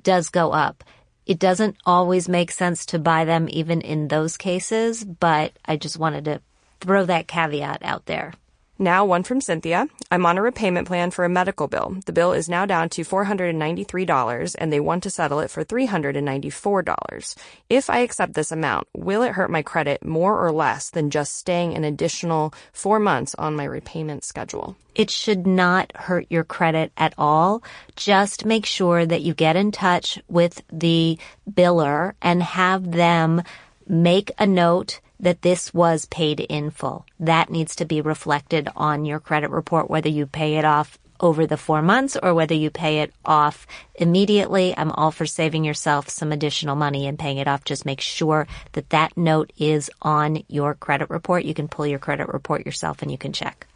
does 0.04 0.30
go 0.30 0.52
up. 0.52 0.84
It 1.26 1.40
doesn't 1.40 1.78
always 1.86 2.28
make 2.28 2.52
sense 2.52 2.86
to 2.88 3.00
buy 3.00 3.26
them 3.26 3.48
even 3.52 3.82
in 3.82 4.08
those 4.08 4.38
cases, 4.38 5.04
but 5.04 5.54
I 5.66 5.78
just 5.78 6.00
wanted 6.00 6.26
to 6.26 6.42
throw 6.80 7.06
that 7.06 7.28
caveat 7.28 7.84
out 7.84 8.06
there. 8.06 8.34
Now, 8.82 9.04
one 9.04 9.24
from 9.24 9.42
Cynthia. 9.42 9.88
I'm 10.10 10.26
on 10.26 10.38
a 10.38 10.42
repayment 10.42 10.88
plan 10.88 11.12
for 11.12 11.26
a 11.26 11.30
medical 11.30 11.68
bill. 11.68 11.98
The 12.06 12.14
bill 12.14 12.32
is 12.32 12.48
now 12.48 12.66
down 12.66 12.88
to 12.92 13.02
$493 13.02 14.56
and 14.58 14.72
they 14.72 14.80
want 14.80 15.04
to 15.04 15.10
settle 15.10 15.42
it 15.42 15.52
for 15.52 15.66
$394. 15.66 17.36
If 17.70 17.90
I 17.90 18.00
accept 18.00 18.36
this 18.36 18.54
amount, 18.54 18.88
will 18.96 19.22
it 19.22 19.34
hurt 19.34 19.52
my 19.52 19.64
credit 19.64 20.06
more 20.06 20.40
or 20.42 20.54
less 20.54 20.92
than 20.92 21.10
just 21.10 21.36
staying 21.36 21.76
an 21.76 21.84
additional 21.84 22.54
four 22.72 23.00
months 23.00 23.36
on 23.36 23.54
my 23.54 23.66
repayment 23.66 24.24
schedule? 24.24 24.78
It 24.96 25.10
should 25.10 25.46
not 25.46 25.92
hurt 25.94 26.28
your 26.30 26.46
credit 26.46 26.94
at 26.96 27.14
all. 27.18 27.62
Just 27.98 28.46
make 28.46 28.66
sure 28.66 29.06
that 29.06 29.24
you 29.24 29.34
get 29.34 29.58
in 29.58 29.74
touch 29.74 30.20
with 30.30 30.62
the 30.72 31.20
biller 31.52 32.14
and 32.22 32.42
have 32.42 32.94
them 32.94 33.44
make 33.86 34.32
a 34.40 34.48
note 34.48 35.02
that 35.20 35.42
this 35.42 35.74
was 35.74 36.06
paid 36.06 36.40
in 36.40 36.72
full. 36.72 37.06
That 37.20 37.50
needs 37.50 37.76
to 37.78 37.86
be 37.86 38.02
reflected 38.02 38.70
on 38.76 39.06
your 39.06 39.20
credit 39.20 39.50
report, 39.50 39.90
whether 39.90 40.10
you 40.10 40.26
pay 40.26 40.56
it 40.56 40.66
off 40.66 40.98
over 41.20 41.46
the 41.46 41.58
four 41.58 41.82
months 41.82 42.18
or 42.22 42.34
whether 42.34 42.56
you 42.56 42.70
pay 42.70 43.00
it 43.00 43.14
off 43.26 43.68
immediately. 43.96 44.74
I'm 44.78 44.92
all 44.92 45.12
for 45.12 45.26
saving 45.26 45.66
yourself 45.66 46.10
some 46.10 46.32
additional 46.32 46.76
money 46.76 47.08
and 47.08 47.20
paying 47.20 47.38
it 47.38 47.48
off. 47.48 47.66
Just 47.66 47.86
make 47.86 48.02
sure 48.02 48.48
that 48.74 48.90
that 48.92 49.18
note 49.18 49.52
is 49.58 49.92
on 50.02 50.44
your 50.48 50.76
credit 50.76 51.10
report. 51.10 51.44
You 51.44 51.54
can 51.54 51.68
pull 51.68 51.88
your 51.88 52.00
credit 52.00 52.30
report 52.30 52.66
yourself 52.66 53.02
and 53.02 53.12
you 53.12 53.18
can 53.18 53.34
check. 53.34 53.68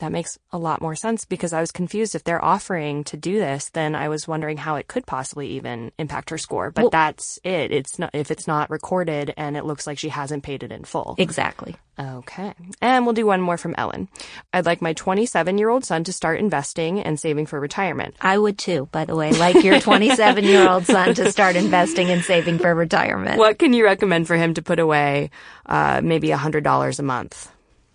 That 0.00 0.10
makes 0.12 0.36
a 0.50 0.58
lot 0.58 0.82
more 0.82 0.96
sense 0.96 1.24
because 1.24 1.52
I 1.52 1.60
was 1.60 1.70
confused. 1.70 2.14
If 2.14 2.24
they're 2.24 2.44
offering 2.44 3.04
to 3.04 3.16
do 3.16 3.38
this, 3.38 3.70
then 3.70 3.94
I 3.94 4.08
was 4.08 4.26
wondering 4.26 4.56
how 4.56 4.74
it 4.76 4.88
could 4.88 5.06
possibly 5.06 5.48
even 5.50 5.92
impact 5.98 6.30
her 6.30 6.38
score. 6.38 6.70
But 6.72 6.82
Well- 6.82 6.90
that's 6.90 7.38
it. 7.44 7.70
It's 7.70 7.98
not, 7.98 8.10
if 8.12 8.30
it's 8.30 8.46
not 8.48 8.70
recorded 8.70 9.32
and 9.36 9.56
it 9.56 9.64
looks 9.64 9.86
like 9.86 9.98
she 9.98 10.08
hasn't 10.08 10.42
paid 10.42 10.62
it 10.64 10.72
in 10.72 10.84
full. 10.84 11.14
Exactly. 11.16 11.76
Okay. 11.98 12.52
And 12.82 13.06
we'll 13.06 13.14
do 13.14 13.24
one 13.24 13.40
more 13.40 13.56
from 13.56 13.76
Ellen. 13.78 14.08
I'd 14.52 14.66
like 14.66 14.82
my 14.82 14.94
27 14.94 15.58
year 15.58 15.68
old 15.68 15.84
son 15.84 16.02
to 16.04 16.12
start 16.12 16.40
investing 16.40 17.00
and 17.00 17.18
saving 17.18 17.46
for 17.46 17.60
retirement. 17.60 18.16
I 18.20 18.36
would 18.36 18.58
too, 18.58 18.88
by 18.90 19.04
the 19.04 19.14
way, 19.14 19.30
like 19.32 19.62
your 19.62 19.78
27 19.80 20.42
year 20.44 20.68
old 20.68 20.86
son 20.86 21.14
to 21.14 21.30
start 21.30 21.54
investing 21.54 22.10
and 22.10 22.22
saving 22.24 22.58
for 22.58 22.74
retirement. 22.74 23.38
What 23.38 23.60
can 23.60 23.72
you 23.72 23.84
recommend 23.84 24.26
for 24.26 24.34
him 24.36 24.54
to 24.54 24.62
put 24.62 24.80
away, 24.80 25.30
uh, 25.66 26.00
maybe 26.02 26.28
$100 26.30 26.98
a 26.98 27.02
month? 27.02 27.48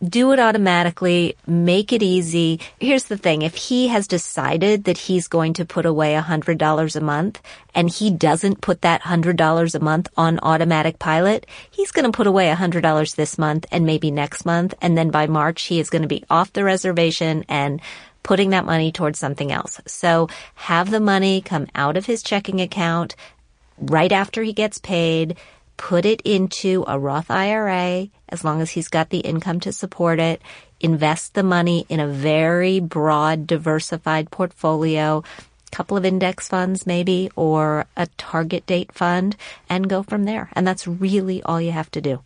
Do 0.07 0.31
it 0.31 0.39
automatically, 0.39 1.35
make 1.45 1.91
it 1.91 2.01
easy. 2.01 2.59
Here's 2.79 3.05
the 3.05 3.17
thing. 3.17 3.41
If 3.41 3.55
he 3.55 3.89
has 3.89 4.07
decided 4.07 4.85
that 4.85 4.97
he's 4.97 5.27
going 5.27 5.53
to 5.53 5.65
put 5.65 5.85
away 5.85 6.13
$100 6.13 6.95
a 6.95 7.01
month 7.01 7.41
and 7.75 7.89
he 7.89 8.09
doesn't 8.09 8.61
put 8.61 8.81
that 8.81 9.01
$100 9.01 9.75
a 9.75 9.79
month 9.79 10.07
on 10.15 10.39
automatic 10.41 10.99
pilot, 10.99 11.45
he's 11.69 11.91
going 11.91 12.05
to 12.05 12.15
put 12.15 12.27
away 12.27 12.49
$100 12.49 13.15
this 13.15 13.37
month 13.37 13.65
and 13.71 13.85
maybe 13.85 14.09
next 14.09 14.45
month. 14.45 14.73
And 14.81 14.97
then 14.97 15.09
by 15.09 15.27
March, 15.27 15.63
he 15.63 15.79
is 15.79 15.89
going 15.89 16.03
to 16.03 16.07
be 16.07 16.23
off 16.29 16.53
the 16.53 16.63
reservation 16.63 17.43
and 17.49 17.81
putting 18.23 18.51
that 18.51 18.65
money 18.65 18.91
towards 18.91 19.19
something 19.19 19.51
else. 19.51 19.81
So 19.85 20.29
have 20.55 20.91
the 20.91 20.99
money 20.99 21.41
come 21.41 21.67
out 21.75 21.97
of 21.97 22.05
his 22.05 22.23
checking 22.23 22.61
account 22.61 23.15
right 23.77 24.11
after 24.11 24.43
he 24.43 24.53
gets 24.53 24.77
paid, 24.77 25.37
put 25.79 26.05
it 26.05 26.19
into 26.21 26.83
a 26.87 26.99
Roth 26.99 27.31
IRA 27.31 28.09
as 28.27 28.43
long 28.43 28.61
as 28.61 28.71
he's 28.71 28.89
got 28.89 29.09
the 29.09 29.19
income 29.19 29.61
to 29.61 29.71
support 29.71 30.19
it, 30.19 30.41
invest 30.81 31.33
the 31.33 31.41
money 31.41 31.85
in 31.87 32.01
a 32.01 32.07
very 32.07 32.81
broad, 32.81 33.47
diversified 33.47 34.29
portfolio, 34.29 35.23
couple 35.71 35.95
of 35.95 36.03
index 36.03 36.49
funds 36.49 36.85
maybe, 36.85 37.31
or 37.37 37.85
a 37.95 38.07
target 38.17 38.65
date 38.65 38.91
fund, 38.91 39.37
and 39.69 39.89
go 39.89 40.03
from 40.03 40.25
there. 40.25 40.49
And 40.51 40.67
that's 40.67 40.85
really 40.85 41.41
all 41.43 41.61
you 41.61 41.71
have 41.71 41.89
to 41.91 42.01
do. 42.01 42.21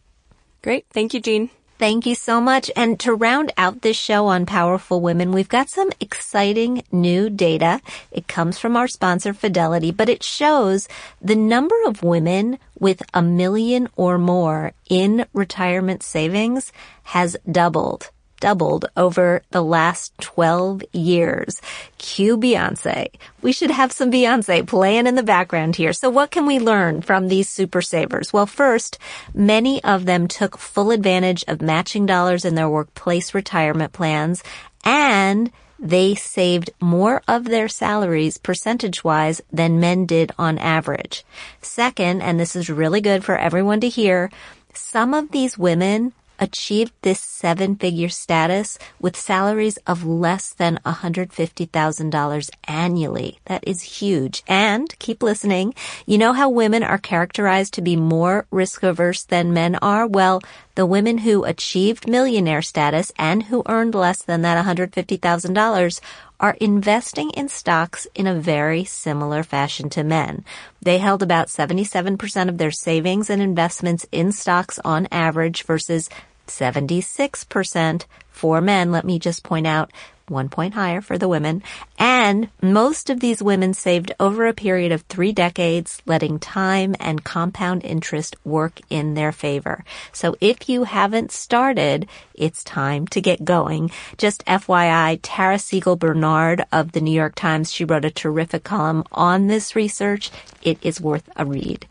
Great. 0.64 0.86
Thank 0.90 1.14
you, 1.14 1.22
Jean. 1.22 1.52
Thank 1.80 2.06
you 2.06 2.16
so 2.16 2.40
much. 2.40 2.72
And 2.76 3.00
to 3.02 3.14
round 3.14 3.52
out 3.58 3.82
this 3.82 3.98
show 3.98 4.28
on 4.28 4.46
powerful 4.46 5.02
women, 5.02 5.32
we've 5.32 5.50
got 5.50 5.70
some 5.70 5.90
exciting 6.00 6.84
new 6.92 7.30
data. 7.30 7.82
It 8.12 8.28
comes 8.28 8.60
from 8.60 8.78
our 8.78 8.88
sponsor, 8.88 9.34
Fidelity, 9.34 9.92
but 9.92 10.08
it 10.08 10.24
shows 10.24 10.88
the 11.22 11.36
number 11.36 11.76
of 11.86 12.04
women 12.04 12.60
with 12.80 13.02
a 13.14 13.22
million 13.22 13.90
or 13.96 14.18
more 14.18 14.74
in 14.88 15.26
retirement 15.34 16.04
savings 16.04 16.72
has 17.04 17.36
doubled. 17.52 18.12
Doubled 18.44 18.88
over 18.98 19.42
the 19.52 19.64
last 19.64 20.12
12 20.20 20.84
years. 20.92 21.62
Cue 21.98 22.38
Beyonce. 22.38 23.08
We 23.42 23.54
should 23.54 23.72
have 23.72 23.94
some 23.94 24.12
Beyonce 24.12 24.68
playing 24.68 25.08
in 25.08 25.16
the 25.16 25.24
background 25.24 25.78
here. 25.78 25.94
So 25.94 26.10
what 26.10 26.30
can 26.30 26.46
we 26.46 26.60
learn 26.60 27.04
from 27.04 27.30
these 27.30 27.48
super 27.48 27.82
savers? 27.82 28.34
Well, 28.34 28.46
first, 28.46 29.00
many 29.34 29.82
of 29.86 30.04
them 30.04 30.28
took 30.28 30.58
full 30.58 30.92
advantage 30.92 31.46
of 31.48 31.62
matching 31.62 32.06
dollars 32.06 32.44
in 32.44 32.56
their 32.56 32.68
workplace 32.68 33.34
retirement 33.34 33.94
plans 33.94 34.44
and 34.84 35.50
they 35.80 36.14
saved 36.14 36.70
more 36.82 37.22
of 37.30 37.46
their 37.46 37.70
salaries 37.70 38.38
percentage 38.38 39.06
wise 39.06 39.42
than 39.54 39.80
men 39.80 40.06
did 40.06 40.34
on 40.38 40.58
average. 40.58 41.24
Second, 41.62 42.22
and 42.22 42.38
this 42.38 42.58
is 42.58 42.70
really 42.70 43.00
good 43.00 43.24
for 43.24 43.38
everyone 43.38 43.80
to 43.80 43.88
hear, 43.88 44.30
some 44.74 45.14
of 45.14 45.32
these 45.32 45.58
women 45.58 46.12
achieved 46.40 46.94
this 47.02 47.20
seven 47.20 47.76
figure 47.76 48.10
status 48.10 48.78
with 49.00 49.16
salaries 49.16 49.78
of 49.88 50.06
less 50.06 50.54
than 50.54 50.80
$150,000 50.86 52.50
annually. 52.68 53.40
That 53.46 53.64
is 53.68 53.82
huge. 53.82 54.44
And 54.48 54.98
keep 55.00 55.24
listening. 55.24 55.74
You 56.06 56.18
know 56.18 56.34
how 56.34 56.50
women 56.50 56.84
are 56.84 56.98
characterized 56.98 57.74
to 57.76 57.82
be 57.82 57.96
more 57.96 58.46
risk 58.52 58.84
averse 58.84 59.24
than 59.24 59.54
men 59.54 59.76
are? 59.76 60.08
Well, 60.08 60.42
the 60.76 60.86
women 60.86 61.20
who 61.20 61.44
achieved 61.44 62.08
millionaire 62.08 62.62
status 62.62 63.12
and 63.18 63.44
who 63.44 63.64
earned 63.68 63.94
less 63.94 64.24
than 64.24 64.42
that 64.42 64.64
$150,000 64.66 66.00
are 66.40 66.58
investing 66.60 67.30
in 67.32 67.48
stocks 67.48 68.08
in 68.16 68.28
a 68.28 68.36
very 68.36 68.84
similar 68.84 69.44
fashion 69.44 69.90
to 69.90 70.04
men. 70.04 70.44
They 70.82 70.98
held 70.98 71.24
about 71.24 71.48
77% 71.48 72.50
of 72.50 72.58
their 72.58 72.72
savings 72.72 73.30
and 73.30 73.42
investments 73.42 74.06
in 74.12 74.32
stocks 74.32 74.80
on 74.84 75.08
average 75.12 75.64
versus 75.64 76.10
76% 76.48 78.06
for 78.34 78.60
men. 78.60 78.92
Let 78.92 79.06
me 79.06 79.20
just 79.20 79.44
point 79.44 79.66
out 79.66 79.92
one 80.28 80.50
point 80.50 80.74
higher 80.74 81.02
for 81.02 81.18
the 81.18 81.28
women. 81.28 81.64
And 81.98 82.50
most 82.62 83.10
of 83.10 83.20
these 83.20 83.42
women 83.42 83.74
saved 83.74 84.14
over 84.20 84.48
a 84.48 84.54
period 84.54 84.92
of 84.92 85.02
three 85.04 85.32
decades, 85.32 86.02
letting 86.06 86.40
time 86.40 86.96
and 87.00 87.24
compound 87.24 87.84
interest 87.84 88.36
work 88.44 88.80
in 88.90 89.14
their 89.14 89.32
favor. 89.32 89.84
So 90.12 90.36
if 90.42 90.70
you 90.70 90.86
haven't 90.86 91.32
started, 91.32 92.08
it's 92.34 92.64
time 92.64 93.08
to 93.08 93.22
get 93.22 93.46
going. 93.46 93.92
Just 94.18 94.46
FYI, 94.46 95.20
Tara 95.22 95.60
Siegel 95.60 95.96
Bernard 95.96 96.66
of 96.72 96.92
the 96.94 97.02
New 97.02 97.12
York 97.12 97.36
Times, 97.36 97.72
she 97.72 97.86
wrote 97.86 98.06
a 98.06 98.12
terrific 98.12 98.64
column 98.64 99.04
on 99.12 99.48
this 99.48 99.76
research. 99.76 100.32
It 100.62 100.80
is 100.82 101.00
worth 101.00 101.30
a 101.36 101.46
read. 101.46 101.86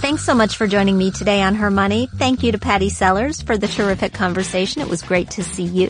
Thanks 0.00 0.24
so 0.24 0.34
much 0.34 0.56
for 0.56 0.66
joining 0.66 0.96
me 0.96 1.10
today 1.10 1.42
on 1.42 1.56
Her 1.56 1.70
Money. 1.70 2.08
Thank 2.16 2.42
you 2.42 2.52
to 2.52 2.58
Patty 2.58 2.90
Sellers 2.90 3.42
for 3.42 3.56
the 3.56 3.68
terrific 3.68 4.12
conversation. 4.12 4.82
It 4.82 4.88
was 4.88 5.02
great 5.02 5.30
to 5.30 5.42
see 5.42 5.64
you. 5.64 5.87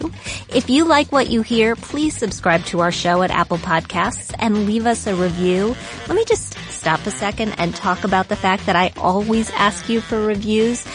If 0.55 0.71
you 0.71 0.85
like 0.85 1.13
what 1.13 1.29
you 1.29 1.43
hear, 1.43 1.77
please 1.77 2.17
subscribe 2.17 2.65
to 2.67 2.81
our 2.81 2.93
show 2.93 3.23
at 3.23 3.31
Apple 3.31 3.59
Podcasts 3.59 4.35
and 4.39 4.67
leave 4.67 4.87
us 4.87 5.07
a 5.07 5.15
review. 5.15 5.77
Let 6.09 6.17
me 6.17 6.25
just 6.25 6.55
stop 6.71 7.07
a 7.07 7.11
second 7.11 7.55
and 7.59 7.75
talk 7.75 8.05
about 8.05 8.29
the 8.29 8.37
fact 8.37 8.67
that 8.67 8.77
I 8.77 8.93
always 8.97 9.51
ask 9.51 9.89
you 9.89 10.01
for 10.01 10.21
reviews. 10.21 10.87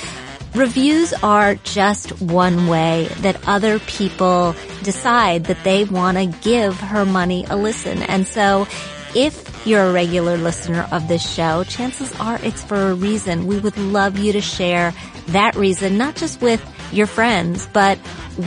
Reviews 0.56 1.14
are 1.24 1.56
just 1.56 2.22
one 2.22 2.68
way 2.68 3.08
that 3.22 3.48
other 3.48 3.80
people 3.80 4.56
decide 4.84 5.46
that 5.46 5.64
they 5.64 5.84
want 5.84 6.18
to 6.18 6.28
give 6.48 6.80
her 6.80 7.06
money 7.06 7.46
a 7.50 7.58
listen. 7.58 8.04
And 8.04 8.28
so 8.28 8.68
if 9.16 9.66
you're 9.66 9.86
a 9.86 9.92
regular 9.92 10.38
listener 10.38 10.88
of 10.92 11.08
this 11.08 11.28
show, 11.28 11.64
chances 11.64 12.14
are 12.20 12.40
it's 12.44 12.64
for 12.64 12.92
a 12.92 12.94
reason. 12.94 13.48
We 13.48 13.60
would 13.60 13.78
love 13.78 14.18
you 14.18 14.34
to 14.34 14.42
share 14.42 14.94
that 15.28 15.56
reason, 15.56 15.98
not 15.98 16.16
just 16.16 16.42
with 16.42 16.62
your 16.94 17.08
friends, 17.08 17.68
but 17.74 18.00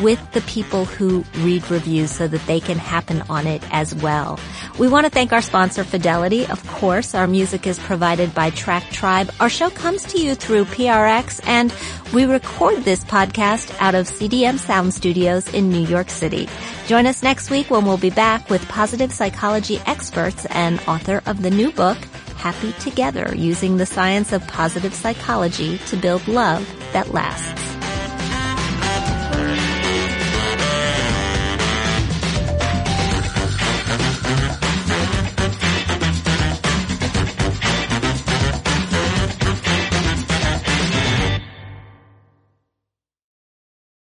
with 0.03 0.21
the 0.33 0.41
people 0.43 0.85
who 0.85 1.25
read 1.39 1.71
reviews 1.71 2.11
so 2.11 2.27
that 2.27 2.45
they 2.47 2.61
can 2.61 2.79
happen 2.79 3.23
on 3.29 3.47
it 3.47 3.63
as 3.71 3.95
well. 3.95 4.39
We 4.79 4.89
want 4.89 5.07
to 5.07 5.11
thank 5.11 5.33
our 5.33 5.43
sponsor 5.43 5.85
Fidelity. 5.85 6.47
Of 6.47 6.67
course, 6.67 7.15
our 7.15 7.27
music 7.27 7.67
is 7.67 7.79
provided 7.79 8.35
by 8.35 8.51
Track 8.51 8.85
Tribe. 8.91 9.31
Our 9.41 9.49
show 9.49 9.71
comes 9.71 10.05
to 10.13 10.21
you 10.21 10.35
through 10.35 10.65
PRX 10.67 11.41
and 11.47 11.75
we 12.13 12.25
record 12.25 12.83
this 12.85 13.05
podcast 13.05 13.75
out 13.81 13.95
of 13.95 14.07
CDM 14.07 14.59
Sound 14.59 14.93
Studios 14.95 15.53
in 15.53 15.71
New 15.71 15.87
York 15.87 16.11
City. 16.11 16.49
Join 16.87 17.07
us 17.07 17.23
next 17.23 17.51
week 17.51 17.71
when 17.71 17.85
we'll 17.85 17.97
be 17.97 18.11
back 18.11 18.49
with 18.49 18.67
positive 18.69 19.13
psychology 19.13 19.81
experts 19.87 20.47
and 20.47 20.81
author 20.87 21.23
of 21.27 21.43
the 21.43 21.51
new 21.51 21.73
book, 21.73 21.99
Happy 22.37 22.73
Together, 22.75 23.35
using 23.35 23.77
the 23.77 23.87
science 23.87 24.33
of 24.33 24.47
positive 24.47 24.95
psychology 24.95 25.79
to 25.79 25.97
build 25.97 26.27
love 26.29 26.65
that 26.93 27.13
lasts. 27.13 27.66